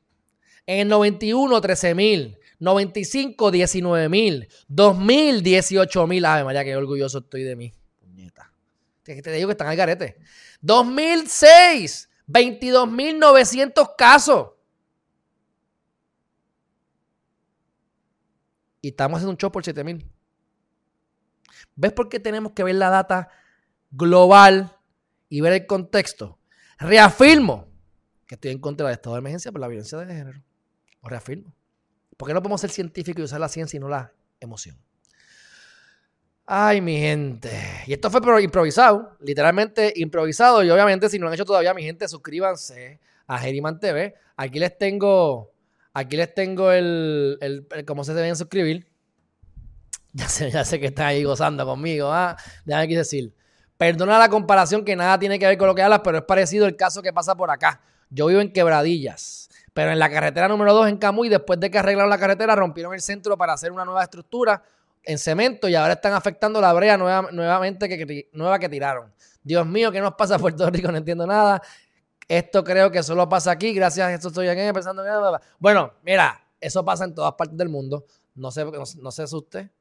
[0.65, 2.37] En el 91, 13 mil.
[2.59, 4.47] 95, 19 mil.
[4.67, 6.25] 2000, 18 mil.
[6.25, 7.73] Ay, María, qué orgulloso estoy de mí.
[7.99, 8.51] Puñeta.
[9.03, 10.17] Te, te digo que están al garete.
[10.61, 14.49] 2006, 22.900 casos.
[18.81, 20.05] Y estamos haciendo un show por 7000.
[21.75, 23.29] ¿Ves por qué tenemos que ver la data
[23.91, 24.77] global
[25.29, 26.39] y ver el contexto?
[26.79, 27.67] Reafirmo
[28.27, 30.41] que estoy en contra del estado de emergencia por la violencia de género.
[31.01, 31.53] Lo reafirmo.
[32.17, 34.77] ¿Por qué no podemos ser científicos y usar la ciencia y no la emoción?
[36.45, 37.51] Ay, mi gente.
[37.87, 40.63] Y esto fue improvisado, literalmente improvisado.
[40.63, 44.15] Y obviamente, si no lo han hecho todavía, mi gente, suscríbanse a Geriman TV.
[44.35, 45.51] Aquí les tengo
[45.97, 48.87] Aquí les tengo el, el, cómo se deben suscribir.
[50.13, 52.11] Ya sé, ya sé que están ahí gozando conmigo.
[52.11, 52.37] ¿ah?
[52.65, 53.33] Déjame aquí decir.
[53.77, 56.67] Perdona la comparación que nada tiene que ver con lo que hablas, pero es parecido
[56.67, 57.81] el caso que pasa por acá.
[58.11, 61.79] Yo vivo en Quebradillas, pero en la carretera número 2 en Camuy, después de que
[61.79, 64.63] arreglaron la carretera, rompieron el centro para hacer una nueva estructura
[65.03, 69.11] en cemento y ahora están afectando la brea nuevamente que, nueva que tiraron.
[69.43, 70.91] Dios mío, ¿qué nos pasa a Puerto Rico?
[70.91, 71.61] No entiendo nada.
[72.27, 75.09] Esto creo que solo pasa aquí, gracias a esto estoy aquí pensando que...
[75.59, 78.05] Bueno, mira, eso pasa en todas partes del mundo.
[78.35, 79.71] No se, no, se asuste.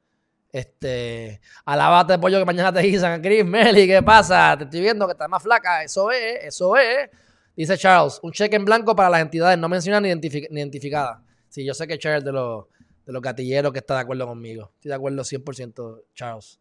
[0.51, 4.55] Este, alabate pollo que mañana te dicen, Chris Meli, ¿qué pasa?
[4.57, 5.83] Te estoy viendo que estás más flaca.
[5.83, 7.09] Eso es, eso es.
[7.55, 11.19] Dice Charles, un cheque en blanco para las entidades no mencionadas ni, identificadas.
[11.49, 12.65] Sí, yo sé que Charles de los,
[13.05, 14.71] de los gatilleros que está de acuerdo conmigo.
[14.75, 16.59] Estoy de acuerdo 100%, Charles.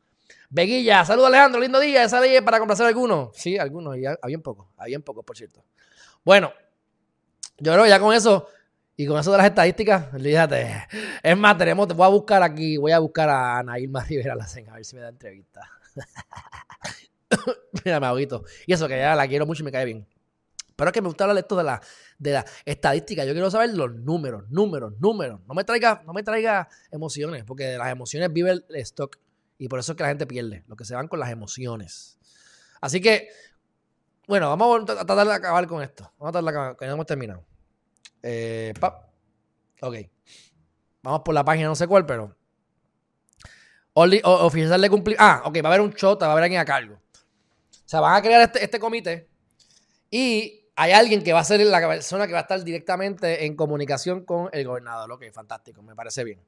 [0.50, 2.02] Veguilla, saludos Alejandro, lindo día.
[2.02, 3.30] ¿Esa ley para complacer a algunos?
[3.34, 5.62] Sí, algunos, y había un poco, había un poco, por cierto.
[6.26, 6.52] Bueno,
[7.58, 8.48] yo creo que ya con eso
[8.96, 10.88] y con eso de las estadísticas, fíjate.
[11.22, 14.34] Es más, tenemos, te voy a buscar aquí, voy a buscar a Ana Irma Rivera
[14.34, 15.60] Lacen, a ver si me da entrevista.
[17.84, 18.42] Mira, me aguito.
[18.66, 20.04] Y eso que ya la quiero mucho y me cae bien.
[20.74, 21.80] Pero es que me gusta hablar esto de la,
[22.18, 23.24] de estadística.
[23.24, 25.42] Yo quiero saber los números, números, números.
[25.46, 29.16] No me traiga, no me traiga emociones, porque de las emociones vive el stock.
[29.58, 32.18] Y por eso es que la gente pierde, lo que se van con las emociones.
[32.80, 33.28] Así que,
[34.26, 36.12] bueno, vamos a tratar de acabar con esto.
[36.18, 37.44] Vamos a tratar de acabar, que no hemos terminado.
[38.22, 38.72] Eh,
[39.80, 39.96] Ok.
[41.02, 42.34] Vamos por la página, no sé cuál, pero.
[43.94, 45.16] oficial de cumplir.
[45.20, 46.94] Ah, ok, va a haber un chota, va a haber alguien a cargo.
[46.94, 49.28] O sea, van a crear este, este comité
[50.10, 53.54] y hay alguien que va a ser la persona que va a estar directamente en
[53.54, 55.12] comunicación con el gobernador.
[55.12, 56.40] Ok, fantástico, me parece bien.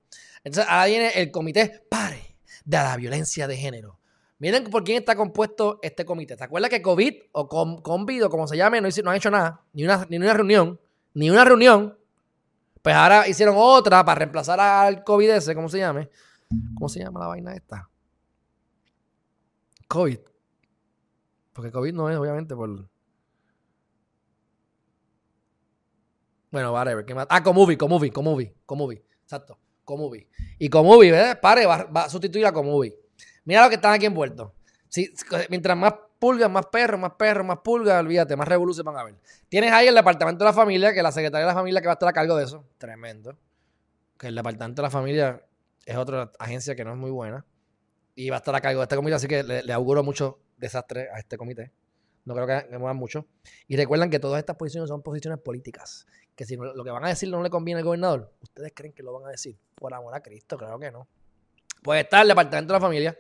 [0.42, 3.97] Entonces, ahora viene el comité PARE de la violencia de género.
[4.38, 6.36] Miren por quién está compuesto este comité.
[6.36, 7.48] ¿Te acuerdas que COVID o
[7.82, 9.62] COVID o como se llame no, no ha hecho nada?
[9.72, 10.80] Ni una, ni una reunión.
[11.14, 11.98] Ni una reunión.
[12.82, 16.08] Pues ahora hicieron otra para reemplazar al COVID ese, ¿cómo se llame?
[16.74, 17.90] ¿Cómo se llama la vaina esta?
[19.88, 20.20] COVID.
[21.52, 22.88] Porque COVID no es, obviamente, por.
[26.50, 27.04] Bueno, whatever.
[27.04, 27.26] ¿Qué más?
[27.28, 29.04] Ah, Comovie, Comovie, Comovie, Comovie.
[29.24, 29.58] Exacto.
[29.84, 30.28] Comovie.
[30.58, 31.36] Y Comovie, ¿ves?
[31.36, 32.94] Pare, va, a sustituir a Comovie.
[33.48, 34.52] Mira lo que están aquí envueltos.
[34.90, 35.10] Si,
[35.48, 39.14] mientras más pulgas, más perros, más perros, más pulgas, olvídate, más revoluciones van a haber.
[39.48, 41.92] Tienes ahí el departamento de la familia, que la secretaria de la familia que va
[41.92, 42.62] a estar a cargo de eso.
[42.76, 43.38] Tremendo.
[44.18, 45.42] Que el departamento de la familia
[45.86, 47.46] es otra agencia que no es muy buena.
[48.14, 51.08] Y va a estar a cargo de este comité, así que le, auguro mucho desastre
[51.10, 51.72] a este comité.
[52.26, 53.24] No creo que, que muevan mucho.
[53.66, 57.08] Y recuerden que todas estas posiciones son posiciones políticas que si lo que van a
[57.08, 59.58] decir no le conviene al gobernador, ¿ustedes creen que lo van a decir?
[59.74, 61.08] Por amor a Cristo, claro que no.
[61.82, 63.18] Pues está el Departamento de la Familia,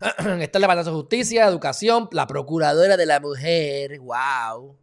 [0.00, 4.76] está el Departamento de Justicia, Educación, la Procuradora de la Mujer, wow,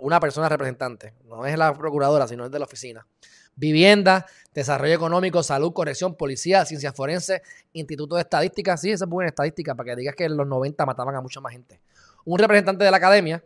[0.00, 3.06] una, persona representante, no es la procuradora, sino es de la oficina.
[3.54, 7.42] Vivienda, Desarrollo Económico, Salud, Corrección, Policía, Ciencias Forenses,
[7.72, 10.84] Instituto de Estadística, sí, esa es buena estadística, para que digas que en los 90
[10.86, 11.80] mataban a mucha más gente.
[12.24, 13.44] Un representante de la academia,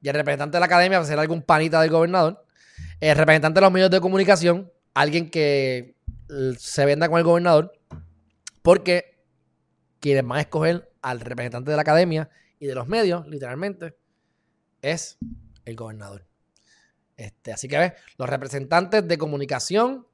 [0.00, 2.44] y el representante de la academia va a ser algún panita del gobernador,
[3.00, 5.96] el representante de los medios de comunicación, alguien que
[6.28, 7.72] eh, se venda con el gobernador,
[8.62, 9.11] porque
[10.02, 12.28] quienes van a escoger al representante de la academia
[12.58, 13.96] y de los medios, literalmente,
[14.82, 15.16] es
[15.64, 16.26] el gobernador.
[17.16, 20.08] Este, así que ves, los representantes de comunicación,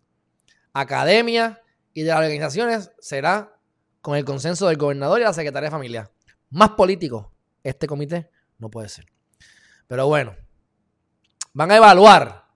[0.74, 1.62] academia
[1.94, 3.56] y de las organizaciones será
[4.02, 6.12] con el consenso del gobernador y la secretaria de familia.
[6.50, 7.32] Más político,
[7.62, 9.06] este comité no puede ser.
[9.86, 10.36] Pero bueno,
[11.54, 12.48] van a evaluar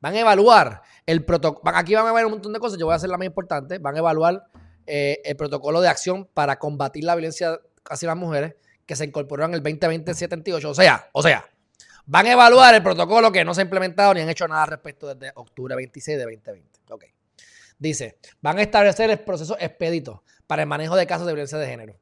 [0.00, 1.76] Van a evaluar el protocolo.
[1.76, 2.78] Aquí van a ver un montón de cosas.
[2.78, 3.78] Yo voy a hacer la más importante.
[3.78, 4.44] Van a evaluar
[4.88, 8.54] eh, el protocolo de acción para combatir la violencia hacia las mujeres
[8.86, 10.64] que se incorporó en el 2020-78.
[10.64, 11.44] O sea, o sea,
[12.06, 14.70] van a evaluar el protocolo que no se ha implementado ni han hecho nada al
[14.70, 16.80] respecto desde octubre 26 de 2020.
[16.90, 17.04] Ok.
[17.78, 21.66] Dice, van a establecer el proceso expedito para el manejo de casos de violencia de
[21.66, 21.98] género.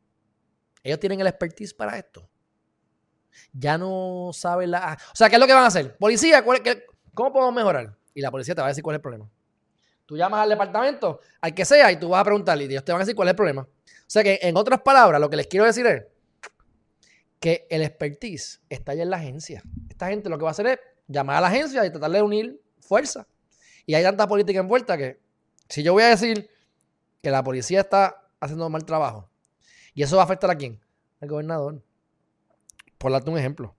[0.82, 2.28] Ellos tienen el expertise para esto.
[3.52, 4.96] Ya no saben la...
[5.12, 5.96] O sea, ¿qué es lo que van a hacer?
[5.96, 7.96] Policía, ¿cuál, qué, ¿Cómo podemos mejorar?
[8.14, 9.30] Y la policía te va a decir cuál es el problema.
[10.06, 12.92] Tú llamas al departamento, al que sea, y tú vas a preguntarle y ellos te
[12.92, 13.62] van a decir cuál es el problema.
[13.62, 13.68] O
[14.06, 16.04] sea que, en otras palabras, lo que les quiero decir es
[17.40, 19.62] que el expertise está allá en la agencia.
[19.90, 20.78] Esta gente lo que va a hacer es
[21.08, 23.26] llamar a la agencia y tratar de unir fuerza.
[23.84, 25.20] Y hay tanta política envuelta que
[25.68, 26.48] si yo voy a decir
[27.20, 29.28] que la policía está haciendo mal trabajo,
[29.96, 30.78] y eso va a afectar a quién?
[31.20, 31.82] Al gobernador.
[32.98, 33.74] Por darte un ejemplo.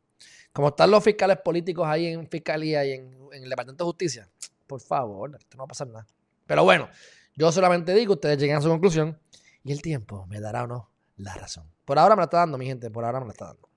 [0.51, 4.29] Como están los fiscales políticos ahí en fiscalía y en, el Departamento de Justicia,
[4.65, 6.07] por favor, esto no va a pasar nada.
[6.47, 6.89] Pero bueno,
[7.35, 9.19] yo solamente digo, ustedes lleguen a su conclusión
[9.63, 11.71] y el tiempo me dará o no la razón.
[11.85, 13.69] Por ahora me la está dando, mi gente, por ahora me la está dando.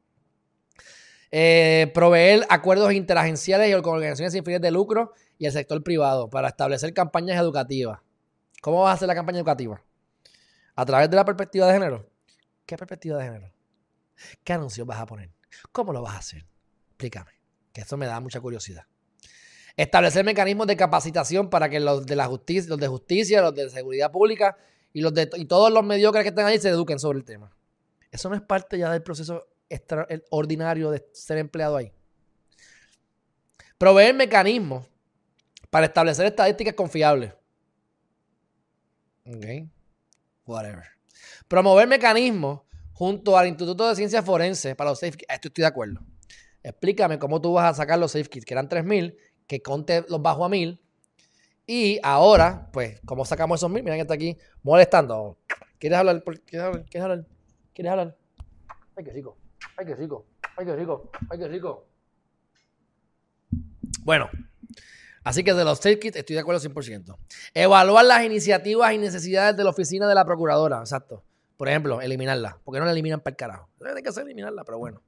[1.32, 6.28] Eh, proveer acuerdos interagenciales y con organizaciones sin fines de lucro y el sector privado
[6.28, 8.00] para establecer campañas educativas.
[8.60, 9.82] ¿Cómo vas a hacer la campaña educativa?
[10.74, 12.10] A través de la perspectiva de género.
[12.66, 13.52] ¿Qué perspectiva de género?
[14.44, 15.30] ¿Qué anuncios vas a poner?
[15.72, 16.46] ¿Cómo lo vas a hacer?
[16.88, 17.32] Explícame,
[17.72, 18.84] que eso me da mucha curiosidad.
[19.76, 23.70] Establecer mecanismos de capacitación para que los de la justicia, los de justicia, los de
[23.70, 24.56] seguridad pública
[24.92, 27.50] y los de y todos los mediocres que estén ahí se eduquen sobre el tema.
[28.10, 29.46] Eso no es parte ya del proceso
[30.30, 31.92] ordinario de ser empleado ahí.
[33.78, 34.86] Proveer mecanismos
[35.70, 37.32] para establecer estadísticas confiables.
[39.24, 39.46] Ok.
[40.44, 40.84] Whatever.
[41.46, 42.62] Promover mecanismos
[42.92, 45.32] junto al Instituto de Ciencias Forenses para los safe kits.
[45.32, 46.00] Esto estoy de acuerdo.
[46.62, 49.16] Explícame cómo tú vas a sacar los safe kits, que eran 3.000,
[49.50, 50.78] que conte los bajo a 1.000.
[51.66, 53.82] Y ahora, pues, ¿cómo sacamos esos 1.000?
[53.82, 55.38] Miren que está aquí molestando.
[55.80, 56.22] ¿Quieres hablar?
[56.22, 56.84] ¿Quieres hablar?
[56.84, 57.26] ¿Quieres hablar?
[57.74, 58.16] ¿Quieres hablar?
[58.96, 59.36] Ay, qué rico.
[59.76, 60.26] Ay, qué rico.
[60.56, 61.10] Ay, qué rico.
[61.28, 61.88] Ay, qué rico.
[64.04, 64.30] Bueno,
[65.24, 67.16] así que de los safe kits estoy de acuerdo 100%.
[67.52, 70.78] Evaluar las iniciativas y necesidades de la oficina de la procuradora.
[70.78, 71.24] Exacto.
[71.56, 72.60] Por ejemplo, eliminarla.
[72.62, 73.68] Porque no la eliminan para el carajo.
[73.80, 75.02] Tienen que hacer eliminarla, pero bueno.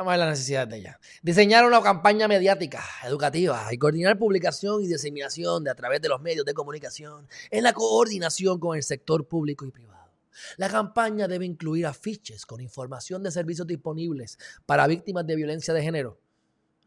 [0.00, 1.00] Vamos a ver las necesidades de ella.
[1.20, 6.22] Diseñar una campaña mediática, educativa y coordinar publicación y diseminación de a través de los
[6.22, 10.10] medios de comunicación en la coordinación con el sector público y privado.
[10.56, 15.82] La campaña debe incluir afiches con información de servicios disponibles para víctimas de violencia de
[15.82, 16.18] género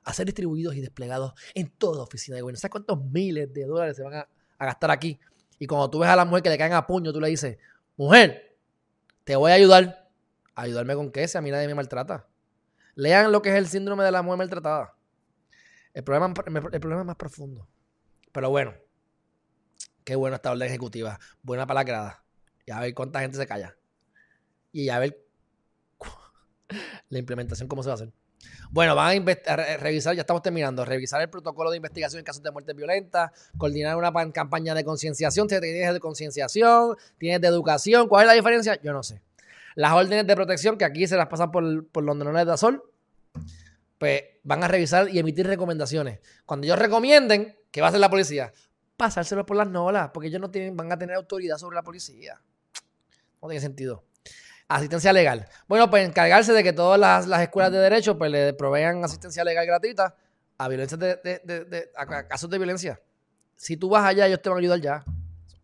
[0.03, 2.59] a ser distribuidos y desplegados en toda oficina de gobierno.
[2.59, 5.19] ¿Sabes cuántos miles de dólares se van a, gastar aquí?
[5.59, 7.59] Y cuando tú ves a la mujer que le caen a puño, tú le dices,
[7.95, 8.57] mujer,
[9.23, 10.09] te voy a ayudar.
[10.55, 11.27] ¿Ayudarme con qué?
[11.27, 12.27] Si a mí nadie me maltrata.
[12.95, 14.95] Lean lo que es el síndrome de la mujer maltratada.
[15.93, 16.33] El problema,
[16.71, 17.67] el problema es más profundo.
[18.31, 18.73] Pero bueno,
[20.03, 21.19] qué bueno esta orden ejecutiva.
[21.41, 22.23] Buena para la grada.
[22.65, 23.75] Y a ver cuánta gente se calla.
[24.71, 25.23] Y a ver
[27.09, 28.13] la implementación, cómo se va a hacer.
[28.71, 32.51] Bueno, van a, revisar, ya estamos terminando, revisar el protocolo de investigación en casos de
[32.51, 35.47] muerte violenta, coordinar una campaña de concienciación.
[35.47, 38.07] Tienes de concienciación, tienes de educación.
[38.07, 38.81] ¿Cuál es la diferencia?
[38.81, 39.21] Yo no sé.
[39.75, 42.83] Las órdenes de protección, que aquí se las pasan por, por los de Azul,
[43.97, 46.19] pues van a revisar y emitir recomendaciones.
[46.45, 48.51] Cuando ellos recomienden, ¿qué va a hacer la policía?
[48.97, 52.41] Pasárselo por las nolas, porque ellos no tienen, van a tener autoridad sobre la policía.
[53.41, 54.03] No tiene sentido.
[54.67, 55.47] Asistencia legal.
[55.67, 59.65] Bueno, pues encargarse de que todas las, escuelas de derecho pues le provean asistencia legal
[59.65, 60.15] gratuita
[60.57, 63.01] a violencia de, a casos de violencia.
[63.55, 65.05] Si tú vas allá, ellos te van a ayudar ya.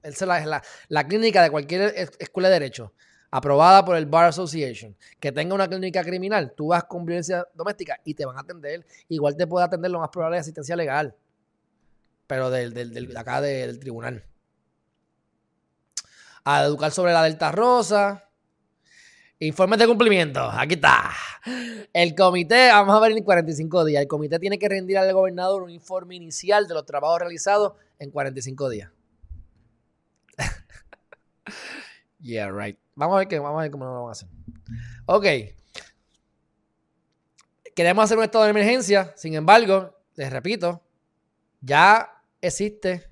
[0.01, 2.93] Es la, la, clínica de cualquier escuela de derecho
[3.31, 7.99] aprobada por el Bar Association, que tenga una clínica criminal, tú vas con violencia doméstica
[8.03, 8.85] y te van a atender.
[9.07, 11.15] Igual te puede atender lo más probable de asistencia legal,
[12.27, 14.23] pero del, del, acá del tribunal.
[16.43, 18.29] A educar sobre la Delta Rosa,
[19.41, 20.41] Informes de cumplimiento.
[20.51, 21.11] Aquí está.
[21.93, 24.01] El comité, vamos a ver en 45 días.
[24.01, 28.11] El comité tiene que rendir al gobernador un informe inicial de los trabajos realizados en
[28.11, 28.91] 45 días.
[32.19, 32.77] yeah, right.
[32.99, 34.29] Vamos a ver qué, vamos a ver cómo lo vamos a hacer.
[35.05, 35.25] Ok.
[37.73, 39.13] Queremos hacer un estado de emergencia.
[39.15, 40.81] Sin embargo, les repito,
[41.61, 43.09] ya existe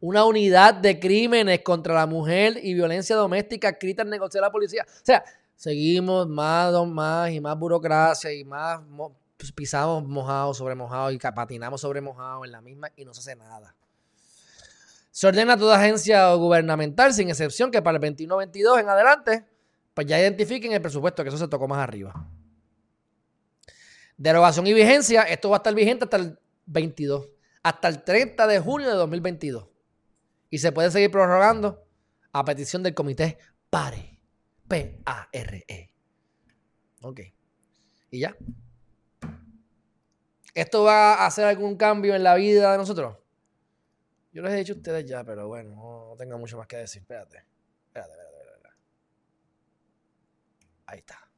[0.00, 4.86] una unidad de crímenes contra la mujer y violencia doméstica escrita en negociar la policía.
[4.88, 5.22] O sea,
[5.56, 8.80] seguimos más, más y más burocracia y más
[9.54, 13.36] pisamos mojado sobre mojado y patinamos sobre mojado en la misma y no se hace
[13.36, 13.76] nada.
[15.18, 19.48] Se ordena a toda agencia gubernamental, sin excepción, que para el 21-22 en adelante,
[19.92, 22.24] pues ya identifiquen el presupuesto, que eso se tocó más arriba.
[24.16, 27.30] Derogación y vigencia, esto va a estar vigente hasta el 22,
[27.64, 29.66] hasta el 30 de junio de 2022.
[30.50, 31.84] Y se puede seguir prorrogando
[32.30, 33.38] a petición del comité
[33.70, 34.20] PARE.
[34.68, 35.94] P-A-R-E.
[37.02, 37.20] Ok.
[38.12, 38.36] Y ya.
[40.54, 43.16] ¿Esto va a hacer algún cambio en la vida de nosotros?
[44.38, 47.02] Yo les he dicho a ustedes ya, pero bueno, no, tengo mucho más que decir.
[47.02, 47.38] Espérate.
[47.88, 48.68] Espérate, espérate, espérate.
[50.86, 51.28] Ahí está.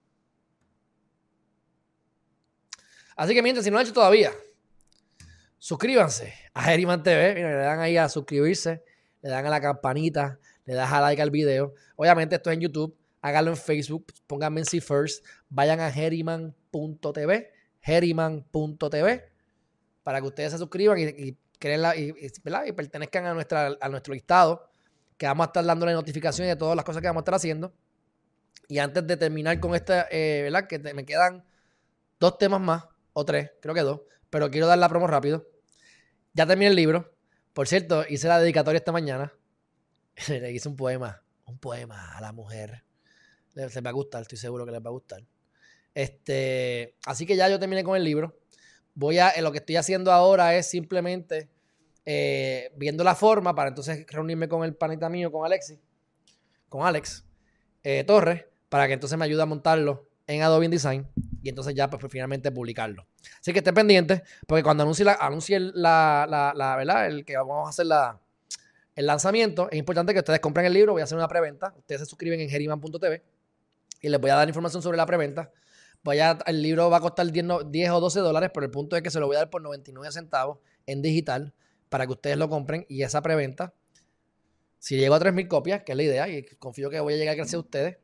[3.17, 4.33] Así que mientras, si no lo han hecho todavía,
[5.57, 7.37] suscríbanse a Geriman TV.
[7.37, 8.85] Mira, le dan ahí a suscribirse,
[9.23, 11.73] le dan a la campanita, le das a like al video.
[11.97, 17.51] Obviamente esto es en YouTube háganlo en Facebook, pónganme en C First, vayan a heriman.tv,
[17.83, 19.25] heriman.tv,
[20.03, 21.37] para que ustedes se suscriban y,
[21.97, 24.71] y, pertenezcan a, nuestra, a nuestro listado,
[25.17, 27.73] que vamos a estar dándole notificaciones de todas las cosas que vamos a estar haciendo.
[28.69, 30.67] Y antes de terminar con esta, eh, ¿verdad?
[30.67, 31.45] Que me quedan
[32.19, 35.47] dos temas más, o tres, creo que dos, pero quiero dar la promo rápido.
[36.33, 37.13] Ya terminé el libro.
[37.53, 39.33] Por cierto, hice la dedicatoria esta mañana.
[40.29, 42.85] Le hice un poema, un poema a la mujer
[43.55, 45.25] les, va a gustar, estoy seguro que les va a gustar.
[45.95, 48.37] Este, así que ya yo terminé con el libro.
[49.01, 51.49] Voy a, eh, lo que estoy haciendo ahora es simplemente
[52.05, 55.79] eh, viendo la forma para entonces reunirme con el panita mío, con Alexis,
[56.69, 57.25] con Alex
[57.83, 61.09] eh, Torres, para que entonces me ayude a montarlo en Adobe InDesign
[61.43, 63.07] y entonces ya pues, finalmente publicarlo.
[63.41, 67.07] Así que estén pendientes porque cuando anuncie, la, anuncie la, la, ¿verdad?
[67.07, 68.21] El que vamos a hacer la,
[68.97, 72.03] el lanzamiento, es importante que ustedes compren el libro, voy a hacer una preventa, ustedes
[72.03, 73.23] se suscriben en geriman.tv
[74.03, 75.51] y les voy a dar información sobre la preventa.
[76.03, 79.03] Vaya, el libro va a costar 10, 10 o 12 dólares, pero el punto es
[79.03, 81.53] que se lo voy a dar por 99 centavos en digital
[81.91, 83.75] para que ustedes lo compren y esa preventa,
[84.79, 87.37] si llego a 3.000 copias, que es la idea, y confío que voy a llegar
[87.37, 87.99] gracias a ustedes,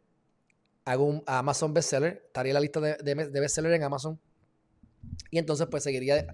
[0.84, 4.20] hago un Amazon bestseller, estaría en la lista de, de, bestseller en Amazon.
[5.30, 6.26] Y entonces, pues seguiría,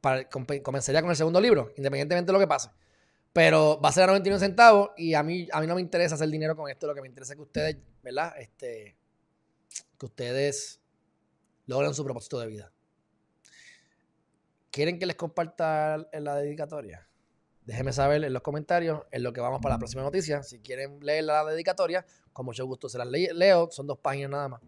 [0.00, 2.70] para, comenzaría con el segundo libro, independientemente de lo que pase.
[3.32, 6.16] Pero va a ser a 99 centavos y a mí, a mí no me interesa
[6.16, 6.86] hacer dinero con esto.
[6.86, 8.34] Lo que me interesa es que ustedes, ¿verdad?
[8.38, 8.96] Este,
[9.98, 10.80] que ustedes
[11.70, 12.72] logren su propósito de vida.
[14.72, 17.08] ¿Quieren que les comparta en la dedicatoria?
[17.64, 20.42] Déjenme saber en los comentarios en lo que vamos para la próxima noticia.
[20.42, 23.70] Si quieren leer la dedicatoria, con mucho gusto se las leo.
[23.70, 24.60] Son dos páginas nada más.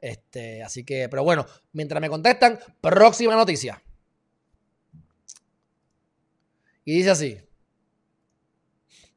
[0.00, 3.82] Este, así que, pero bueno, mientras me contestan, próxima noticia.
[6.84, 7.40] Y dice así.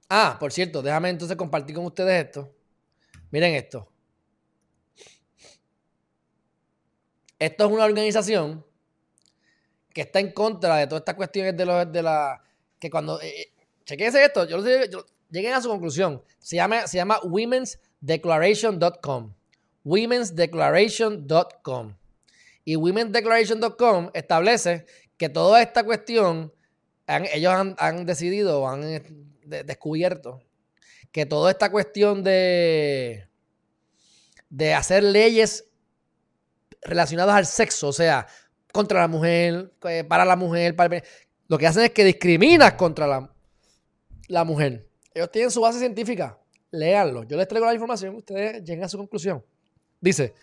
[0.07, 2.55] Ah, por cierto, déjame entonces compartir con ustedes esto.
[3.32, 3.90] Miren esto.
[7.41, 8.63] Esto es una organización
[9.91, 12.39] que está en contra de todas estas cuestiones de, los, de la
[12.77, 13.19] que cuando...
[13.19, 13.51] Eh, eh
[13.83, 16.23] chequense esto, yo, yo, lleguen a su conclusión.
[16.37, 19.33] Se llama, se llama womensdeclaration.com.
[19.83, 21.95] Womensdeclaration.com.
[22.63, 24.85] Y womensdeclaration.com establece
[25.17, 26.53] que toda esta cuestión,
[27.07, 29.01] ellos han, decidido, han eh,
[29.65, 30.43] descubierto,
[31.11, 33.25] que toda esta cuestión de,
[34.51, 35.70] de hacer leyes
[36.82, 38.27] relacionadas al sexo, o sea,
[38.71, 41.03] contra la mujer, eh, para la mujer, para
[41.47, 43.29] lo que hacen es que discriminas contra la,
[44.27, 44.88] la mujer.
[45.13, 46.38] Ellos tienen su base científica.
[46.71, 47.23] Léanlo.
[47.23, 49.43] Yo les traigo la información, ustedes lleguen a su conclusión.
[49.99, 50.34] Dice,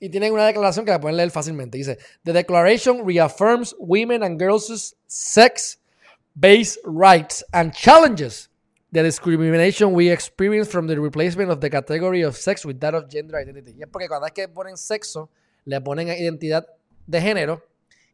[0.00, 1.78] y tienen una declaración que la pueden leer fácilmente.
[1.78, 8.49] Dice, The Declaration reaffirms women and girls' sex-based rights and challenges
[8.92, 13.08] the discrimination we experience from the replacement of the category of sex with that of
[13.08, 13.74] gender identity.
[13.78, 15.30] Y es porque cuando es que ponen sexo,
[15.64, 16.66] le ponen identidad
[17.06, 17.62] de género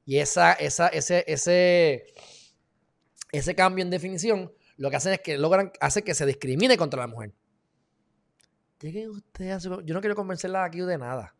[0.05, 2.07] y esa, esa, ese, ese,
[3.33, 7.01] ese cambio en definición lo que hacen es que logran, hace que se discrimine contra
[7.01, 7.33] la mujer.
[8.81, 11.35] Lleguen ustedes Yo no quiero convencerla aquí de nada.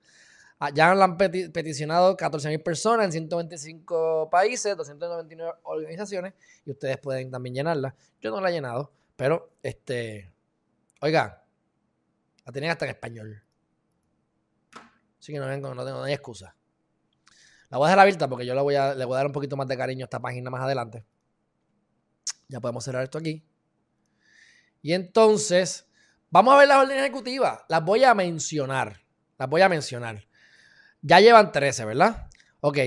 [0.59, 6.32] Ah, ya la han peticionado 14.000 personas en 125 países, 299 organizaciones,
[6.64, 7.95] y ustedes pueden también llenarla.
[8.22, 10.33] Yo no la he llenado, pero este.
[11.01, 11.45] Oiga,
[12.45, 13.43] la tienen hasta en español.
[15.19, 16.55] Así que no, vengo, no, tengo, no hay excusa.
[17.69, 19.33] La voy a dejar abierta porque yo le voy, a, le voy a dar un
[19.33, 21.05] poquito más de cariño a esta página más adelante.
[22.49, 23.45] Ya podemos cerrar esto aquí.
[24.83, 25.89] Y entonces,
[26.31, 27.62] vamos a ver las órdenes ejecutivas.
[27.69, 29.01] Las voy a mencionar.
[29.37, 30.29] Las voy a mencionar.
[31.03, 32.29] Ya llevan 13, ¿verdad?
[32.61, 32.79] Ok.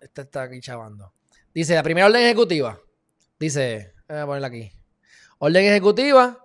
[0.00, 1.12] Este está aquí chavando.
[1.52, 2.78] Dice, la primera orden ejecutiva.
[3.40, 4.72] Dice, voy a ponerla aquí.
[5.44, 6.38] Orden ejecutiva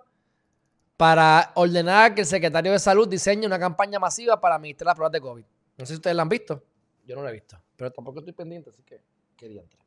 [0.96, 5.12] para ordenar que el secretario de salud diseñe una campaña masiva para administrar las pruebas
[5.12, 5.44] de COVID.
[5.76, 6.64] No sé si ustedes la han visto.
[7.06, 7.56] Yo no la he visto.
[7.76, 9.00] Pero tampoco estoy pendiente, así que
[9.36, 9.78] qué diantre.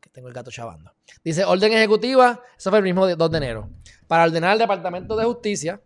[0.00, 0.94] Que tengo el gato chavando.
[1.24, 3.70] Dice, orden ejecutiva, eso fue el mismo 2 de enero.
[4.06, 5.82] Para ordenar al Departamento de Justicia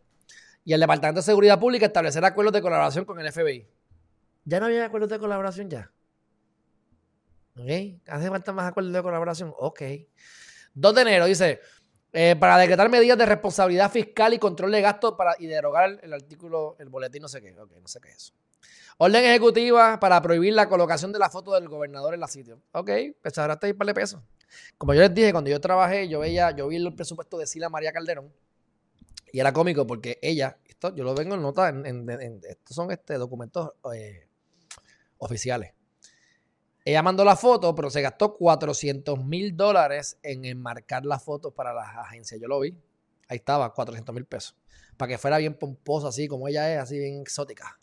[0.63, 3.67] y el Departamento de Seguridad Pública establecer acuerdos de colaboración con el FBI.
[4.45, 5.91] ¿Ya no había acuerdos de colaboración ya?
[7.57, 8.03] ¿Ok?
[8.09, 9.55] ¿Hace falta más acuerdos de colaboración?
[9.57, 9.81] Ok.
[10.75, 11.61] 2 de enero dice,
[12.13, 16.13] eh, para decretar medidas de responsabilidad fiscal y control de gastos para, y derogar el
[16.13, 17.59] artículo, el boletín, no sé qué.
[17.59, 18.33] Ok, no sé qué es eso.
[18.99, 22.61] Orden ejecutiva para prohibir la colocación de la foto del gobernador en la sitio.
[22.73, 22.91] Ok,
[23.23, 24.21] pues ahora está ahí para pesos.
[24.77, 27.69] Como yo les dije, cuando yo trabajé, yo veía, yo vi el presupuesto de Sila
[27.69, 28.33] María Calderón.
[29.33, 33.15] Y era cómico porque ella, esto yo lo vengo en nota, en, estos son este,
[33.15, 34.27] documentos eh,
[35.19, 35.73] oficiales.
[36.85, 41.75] Ella mandó la foto, pero se gastó 400 mil dólares en enmarcar las fotos para
[41.75, 42.41] las agencias.
[42.41, 42.77] Yo lo vi.
[43.29, 44.57] Ahí estaba, 400 mil pesos.
[44.97, 47.79] Para que fuera bien pomposa, así como ella es, así bien exótica.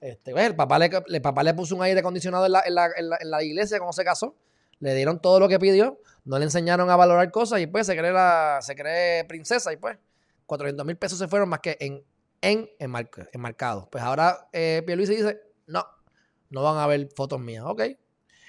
[0.00, 2.90] Este, pues, el, papá le, papá le puso un aire acondicionado en la, en, la,
[2.96, 4.36] en, la, iglesia cuando se casó.
[4.78, 6.00] Le dieron todo lo que pidió.
[6.24, 9.76] No le enseñaron a valorar cosas y pues se cree, la, se cree princesa y
[9.76, 9.98] pues
[10.46, 12.02] 400 mil pesos se fueron más que en,
[12.40, 12.70] en
[13.32, 13.88] enmarcados.
[13.90, 15.84] Pues ahora eh, Pierluisi dice, no,
[16.50, 17.64] no van a ver fotos mías.
[17.66, 17.82] Ok.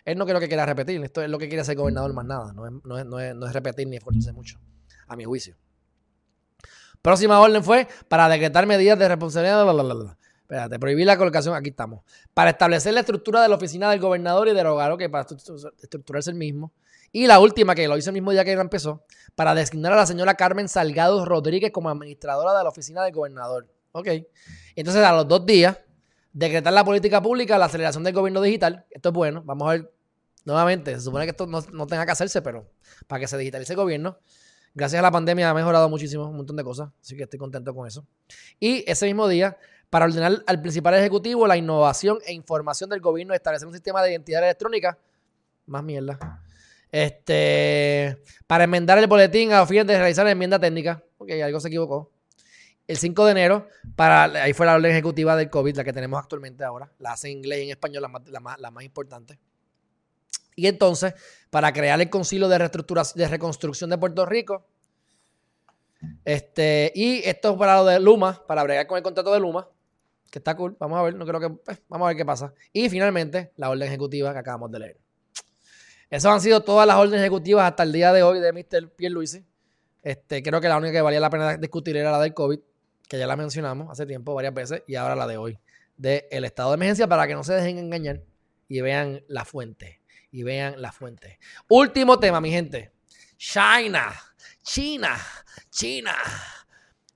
[0.03, 1.01] Él no creo que quiera repetir.
[1.03, 2.53] Esto es lo que quiere ser gobernador más nada.
[2.53, 4.59] No es, no es, repetir ni esforzarse mucho,
[5.07, 5.55] a mi juicio.
[7.01, 10.17] Próxima orden fue para decretar medidas de responsabilidad.
[10.41, 12.03] Espérate, prohibir la colocación, aquí estamos.
[12.33, 15.25] Para establecer la estructura de la oficina del gobernador y derogar, ok, para
[15.81, 16.73] estructurarse el mismo.
[17.13, 20.05] Y la última, que lo hizo el mismo día que empezó, para designar a la
[20.05, 23.67] señora Carmen Salgado Rodríguez como administradora de la oficina del gobernador.
[23.91, 24.07] Ok.
[24.75, 25.77] Entonces, a los dos días,
[26.33, 28.85] decretar la política pública, la aceleración del gobierno digital.
[28.89, 29.41] Esto es bueno.
[29.45, 29.91] Vamos a ver
[30.45, 30.93] nuevamente.
[30.95, 32.69] Se supone que esto no, no tenga que hacerse, pero
[33.07, 34.17] para que se digitalice el gobierno.
[34.73, 36.89] Gracias a la pandemia ha mejorado muchísimo, un montón de cosas.
[37.01, 38.05] Así que estoy contento con eso.
[38.59, 39.57] Y ese mismo día,
[39.89, 44.11] para ordenar al principal ejecutivo la innovación e información del gobierno, establecer un sistema de
[44.11, 44.97] identidad electrónica.
[45.65, 46.41] Más mierda.
[46.89, 51.03] Este, para enmendar el boletín a fin de realizar la enmienda técnica.
[51.17, 52.10] Ok, algo se equivocó.
[52.91, 56.19] El 5 de enero, para, ahí fue la orden ejecutiva del COVID, la que tenemos
[56.19, 56.91] actualmente ahora.
[56.99, 59.39] La hace en inglés y en español, la más, importante.
[60.57, 61.13] Y entonces,
[61.49, 64.67] para crear el concilio de, reestructuración, de reconstrucción de Puerto Rico,
[66.25, 69.69] este, y esto es para lo de Luma, para bregar con el contrato de Luma,
[70.29, 70.75] que está cool.
[70.77, 71.49] Vamos a ver, no creo que.
[71.49, 72.53] Pues, vamos a ver qué pasa.
[72.73, 74.97] Y finalmente, la orden ejecutiva que acabamos de leer.
[76.09, 78.89] Esas han sido todas las órdenes ejecutivas hasta el día de hoy de Mr.
[78.89, 79.45] Pierluisi.
[80.03, 82.59] Este, creo que la única que valía la pena discutir era la del COVID,
[83.11, 85.59] que ya la mencionamos hace tiempo varias veces, y ahora la de hoy,
[85.97, 88.21] del estado de emergencia, para que no se dejen engañar
[88.69, 89.99] y vean la fuente.
[90.31, 91.37] Y vean la fuente.
[91.67, 92.93] Último tema, mi gente.
[93.35, 94.13] China.
[94.63, 95.17] China.
[95.69, 96.15] China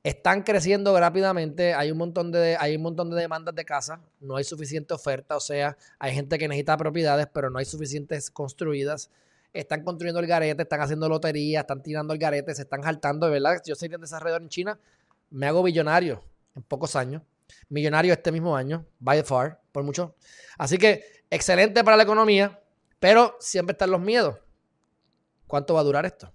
[0.03, 4.35] están creciendo rápidamente, hay un montón de, hay un montón de demandas de casa, no
[4.35, 9.09] hay suficiente oferta, o sea, hay gente que necesita propiedades, pero no hay suficientes construidas.
[9.53, 13.61] Están construyendo el garete, están haciendo lotería, están tirando el garete, se están jaltando, verdad.
[13.65, 14.79] Yo soy un desarrollador en China,
[15.29, 16.23] me hago billonario
[16.55, 17.21] en pocos años.
[17.69, 20.15] Millonario este mismo año, by far, por mucho.
[20.57, 22.61] Así que excelente para la economía,
[22.99, 24.39] pero siempre están los miedos.
[25.47, 26.33] ¿Cuánto va a durar esto?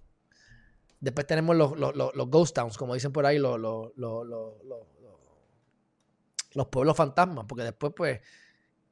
[1.01, 3.59] Después tenemos los, ghost towns, como dicen por ahí, los,
[6.53, 8.21] los pueblos fantasmas, porque después pues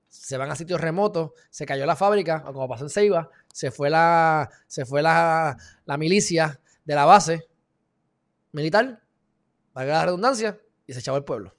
[0.09, 3.71] se van a sitios remotos, se cayó la fábrica, o como pasó en Ceiba, se
[3.71, 5.57] fue la, se fue la,
[5.99, 7.49] milicia de la base
[8.53, 9.03] militar,
[9.79, 11.55] valga la redundancia, y se echó el pueblo.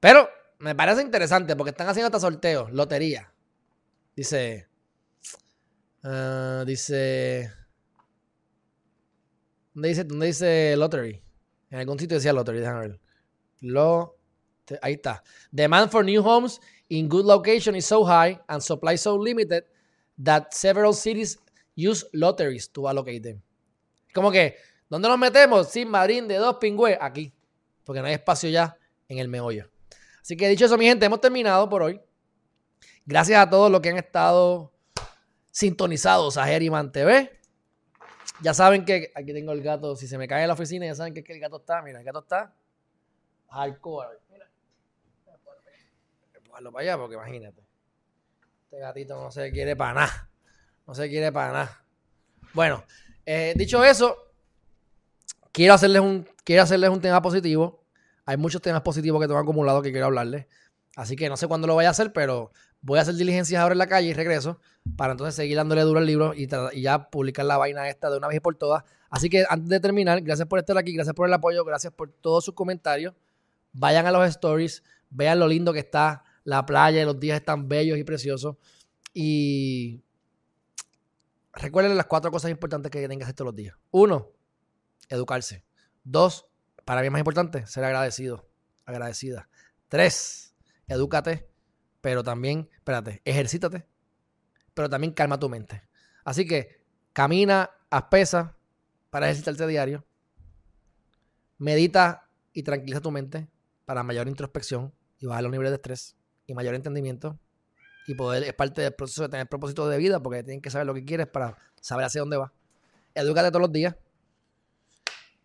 [0.00, 3.32] Pero me parece interesante porque están haciendo hasta sorteos, lotería.
[4.14, 4.68] Dice,
[6.02, 7.52] ah, dice,
[9.78, 11.22] ¿Dónde dice, dónde dice lottery?
[11.70, 13.00] En algún sitio decía lottery, déjame ver.
[13.60, 14.18] Lo,
[14.82, 15.22] ahí está.
[15.52, 19.62] Demand for new homes in good location is so high and supply so limited
[20.20, 21.38] that several cities
[21.76, 23.40] use lotteries to allocate them.
[24.12, 24.56] Como que,
[24.88, 25.68] ¿dónde nos metemos?
[25.68, 27.32] Sin Madrid de dos pingües, aquí.
[27.84, 28.76] Porque no hay espacio ya
[29.08, 29.70] en el meollo.
[30.20, 32.00] Así que dicho eso, mi gente, hemos terminado por hoy.
[33.06, 34.72] Gracias a todos los que han estado
[35.50, 37.38] sintonizados a Geriman TV.
[38.42, 39.96] Ya saben que aquí tengo el gato.
[39.96, 41.82] Si se me cae en la oficina, ya saben que, que el gato está.
[41.82, 42.54] Mira, el gato está
[43.50, 44.18] hardcore.
[44.30, 44.46] Mira.
[46.34, 47.62] Empujarlo para allá porque imagínate.
[48.64, 50.30] Este gatito no se quiere para nada.
[50.86, 51.84] No se quiere para nada.
[52.54, 52.84] Bueno,
[53.24, 54.27] eh, dicho eso,
[55.52, 57.84] quiero hacerles, un, quiero hacerles un tema positivo.
[58.24, 60.46] Hay muchos temas positivos que tengo acumulados que quiero hablarles.
[60.96, 63.72] Así que no sé cuándo lo voy a hacer, pero voy a hacer diligencias ahora
[63.72, 64.60] en la calle y regreso
[64.96, 66.48] para entonces seguir dándole duro al libro y,
[66.80, 68.84] ya publicar la vaina esta de una vez y por todas.
[69.10, 72.10] Así que antes de terminar, gracias por estar aquí, gracias por el apoyo, gracias por
[72.10, 73.14] todos sus comentarios.
[73.72, 77.98] Vayan a los stories, vean lo lindo que está la playa, los días están bellos
[77.98, 78.56] y preciosos.
[79.14, 80.02] Y
[81.52, 83.76] recuerden las cuatro cosas importantes que tienen que todos los días.
[83.90, 84.32] Uno,
[85.08, 85.64] educarse.
[86.04, 86.46] Dos,
[86.84, 88.48] para mí es más importante, ser agradecido,
[88.84, 89.48] agradecida.
[89.88, 90.54] Tres,
[90.86, 91.48] edúcate
[92.00, 93.86] pero también, espérate, ejercítate,
[94.74, 95.82] pero también calma tu mente.
[96.24, 98.52] Así que camina, haz pesas
[99.10, 100.04] para ejercitarte diario,
[101.58, 103.48] medita y tranquiliza tu mente
[103.84, 107.38] para mayor introspección y bajar los niveles de estrés y mayor entendimiento
[108.06, 110.86] y poder, es parte del proceso de tener propósito de vida porque tienes que saber
[110.86, 112.52] lo que quieres para saber hacia dónde vas.
[113.14, 113.96] Edúcate todos los días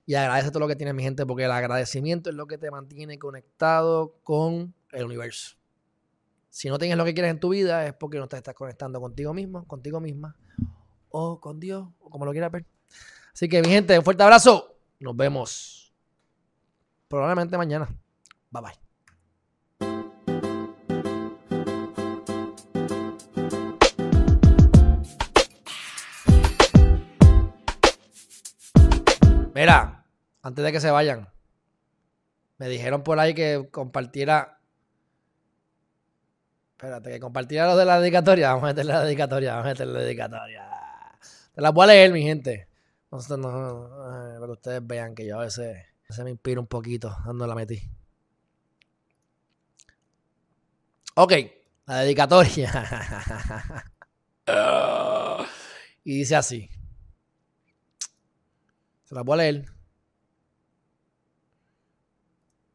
[0.05, 2.69] y agradece todo lo que tienes, mi gente, porque el agradecimiento es lo que te
[2.69, 5.55] mantiene conectado con el universo.
[6.49, 8.99] Si no tienes lo que quieres en tu vida es porque no te estás conectando
[9.01, 10.35] contigo mismo, contigo misma,
[11.09, 12.65] o con Dios, o como lo quieras ver.
[13.33, 14.77] Así que, mi gente, un fuerte abrazo.
[14.99, 15.93] Nos vemos
[17.07, 17.87] probablemente mañana.
[18.51, 18.82] Bye bye.
[29.53, 30.05] Mira,
[30.41, 31.29] antes de que se vayan,
[32.57, 34.59] me dijeron por ahí que compartiera
[36.83, 38.49] Espérate, que compartiera lo de la dedicatoria.
[38.49, 40.69] Vamos a meterle la dedicatoria, vamos a meterle la dedicatoria.
[41.55, 42.67] Te la voy a leer, mi gente.
[43.09, 45.77] No, no, para que ustedes vean que yo a veces,
[46.21, 47.89] me inspiro un poquito dando la metí.
[51.15, 51.33] Ok,
[51.85, 53.85] la dedicatoria.
[56.03, 56.69] y dice así.
[59.13, 59.65] Se la voy a leer.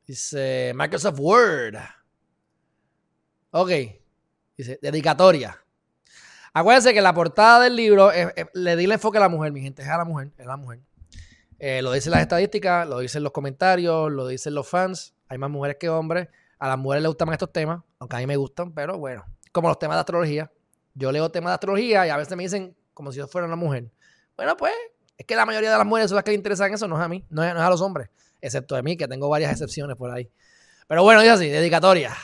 [0.07, 1.78] Dice Microsoft Word.
[3.51, 3.70] Ok.
[4.57, 5.61] Dice, dedicatoria.
[6.53, 8.12] Acuérdense que la portada del libro
[8.55, 10.49] le di el enfoque a la mujer, mi gente, es a la mujer, es a
[10.49, 10.78] la mujer.
[11.59, 15.16] Eh, lo dicen las estadísticas, lo dicen los comentarios, lo dicen los fans.
[15.26, 16.28] Hay más mujeres que hombres.
[16.61, 19.24] A las mujeres les gustan más estos temas, aunque a mí me gustan, pero bueno,
[19.51, 20.53] como los temas de astrología.
[20.95, 23.57] Yo leo temas de astrología y a veces me dicen como si yo fuera una
[23.57, 23.91] mujer.
[24.36, 24.72] Bueno, pues
[25.18, 27.02] es que la mayoría de las mujeres son las que les interesan eso, no es
[27.02, 28.08] a mí, no es, a los hombres,
[28.40, 30.30] excepto a mí, que tengo varias excepciones por ahí.
[30.86, 32.16] Pero bueno, dice así, dedicatoria.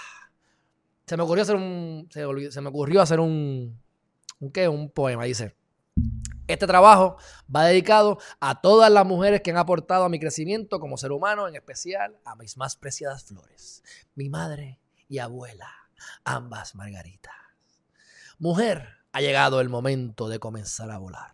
[1.05, 2.09] Se me ocurrió hacer un.
[2.11, 3.79] Se, me ocurrió hacer un.
[4.39, 4.69] ¿Un qué?
[4.69, 5.57] Un poema, dice.
[6.47, 7.17] Este trabajo
[7.55, 11.49] va dedicado a todas las mujeres que han aportado a mi crecimiento como ser humano,
[11.49, 13.83] en especial a mis más preciadas flores,
[14.15, 14.79] mi madre
[15.09, 15.71] y abuela,
[16.25, 17.35] ambas Margaritas.
[18.39, 21.34] Mujer, ha llegado el momento de comenzar a volar.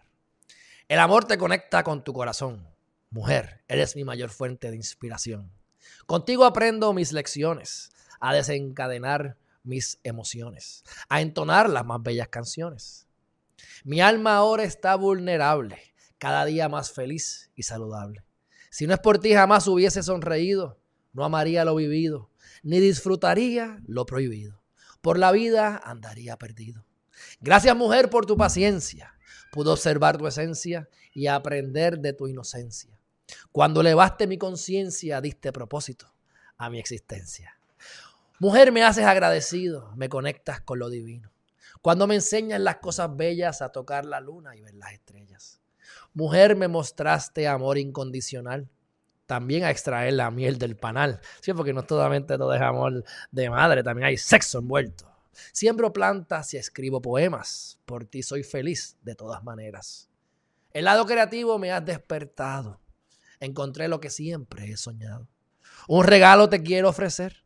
[0.90, 2.66] El amor te conecta con tu corazón.
[3.10, 5.52] Mujer, eres mi mayor fuente de inspiración.
[6.04, 13.06] Contigo aprendo mis lecciones, a desencadenar mis emociones, a entonar las más bellas canciones.
[13.84, 15.78] Mi alma ahora está vulnerable,
[16.18, 18.24] cada día más feliz y saludable.
[18.68, 20.80] Si no es por ti jamás hubiese sonreído,
[21.12, 22.32] no amaría lo vivido,
[22.64, 24.60] ni disfrutaría lo prohibido.
[25.02, 26.84] Por la vida andaría perdido.
[27.40, 29.14] Gracias mujer por tu paciencia.
[29.50, 32.98] Pude observar tu esencia y aprender de tu inocencia.
[33.52, 36.12] Cuando elevaste mi conciencia, diste propósito
[36.56, 37.56] a mi existencia.
[38.38, 41.30] Mujer, me haces agradecido, me conectas con lo divino.
[41.82, 45.60] Cuando me enseñas las cosas bellas a tocar la luna y ver las estrellas.
[46.14, 48.68] Mujer, me mostraste amor incondicional.
[49.26, 51.20] También a extraer la miel del panal.
[51.40, 55.09] Sí, porque no solamente todo es amor de madre, también hay sexo envuelto.
[55.52, 57.78] Siembro plantas y escribo poemas.
[57.86, 60.08] Por ti soy feliz de todas maneras.
[60.72, 62.80] El lado creativo me has despertado.
[63.40, 65.28] Encontré lo que siempre he soñado.
[65.88, 67.44] Un regalo te quiero ofrecer,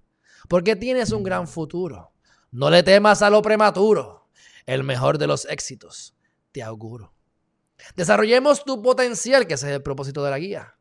[0.49, 2.12] porque tienes un gran futuro.
[2.51, 4.24] No le temas a lo prematuro
[4.66, 6.16] el mejor de los éxitos,
[6.53, 7.12] te auguro.
[7.97, 10.78] Desarrollemos tu potencial, que ese es el propósito de la guía.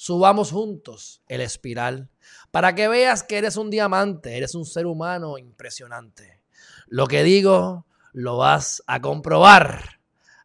[0.00, 2.08] Subamos juntos el espiral
[2.52, 6.40] para que veas que eres un diamante, eres un ser humano impresionante.
[6.86, 9.98] Lo que digo, lo vas a comprobar.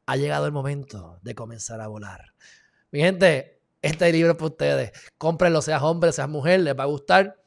[0.08, 2.34] Ha llegado el momento de comenzar a volar.
[2.90, 4.92] Mi gente, este libro es para ustedes.
[5.20, 7.40] Cómprenlo, seas hombre, seas mujer, les va a gustar.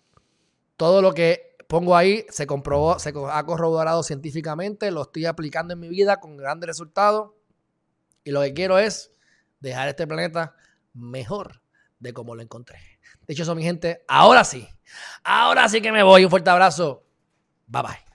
[0.77, 5.81] Todo lo que pongo ahí, se comprobó, se ha corroborado científicamente, lo estoy aplicando en
[5.81, 7.33] mi vida con grandes resultados.
[8.23, 9.11] Y lo que quiero es
[9.59, 10.55] dejar este planeta
[10.95, 11.66] mejor
[11.99, 12.79] de como lo encontré.
[13.27, 14.69] De hecho, eso, mi gente, ahora sí,
[15.25, 16.25] ahora sí que me voy.
[16.25, 17.05] Un fuerte abrazo.
[17.67, 18.06] Bye bye.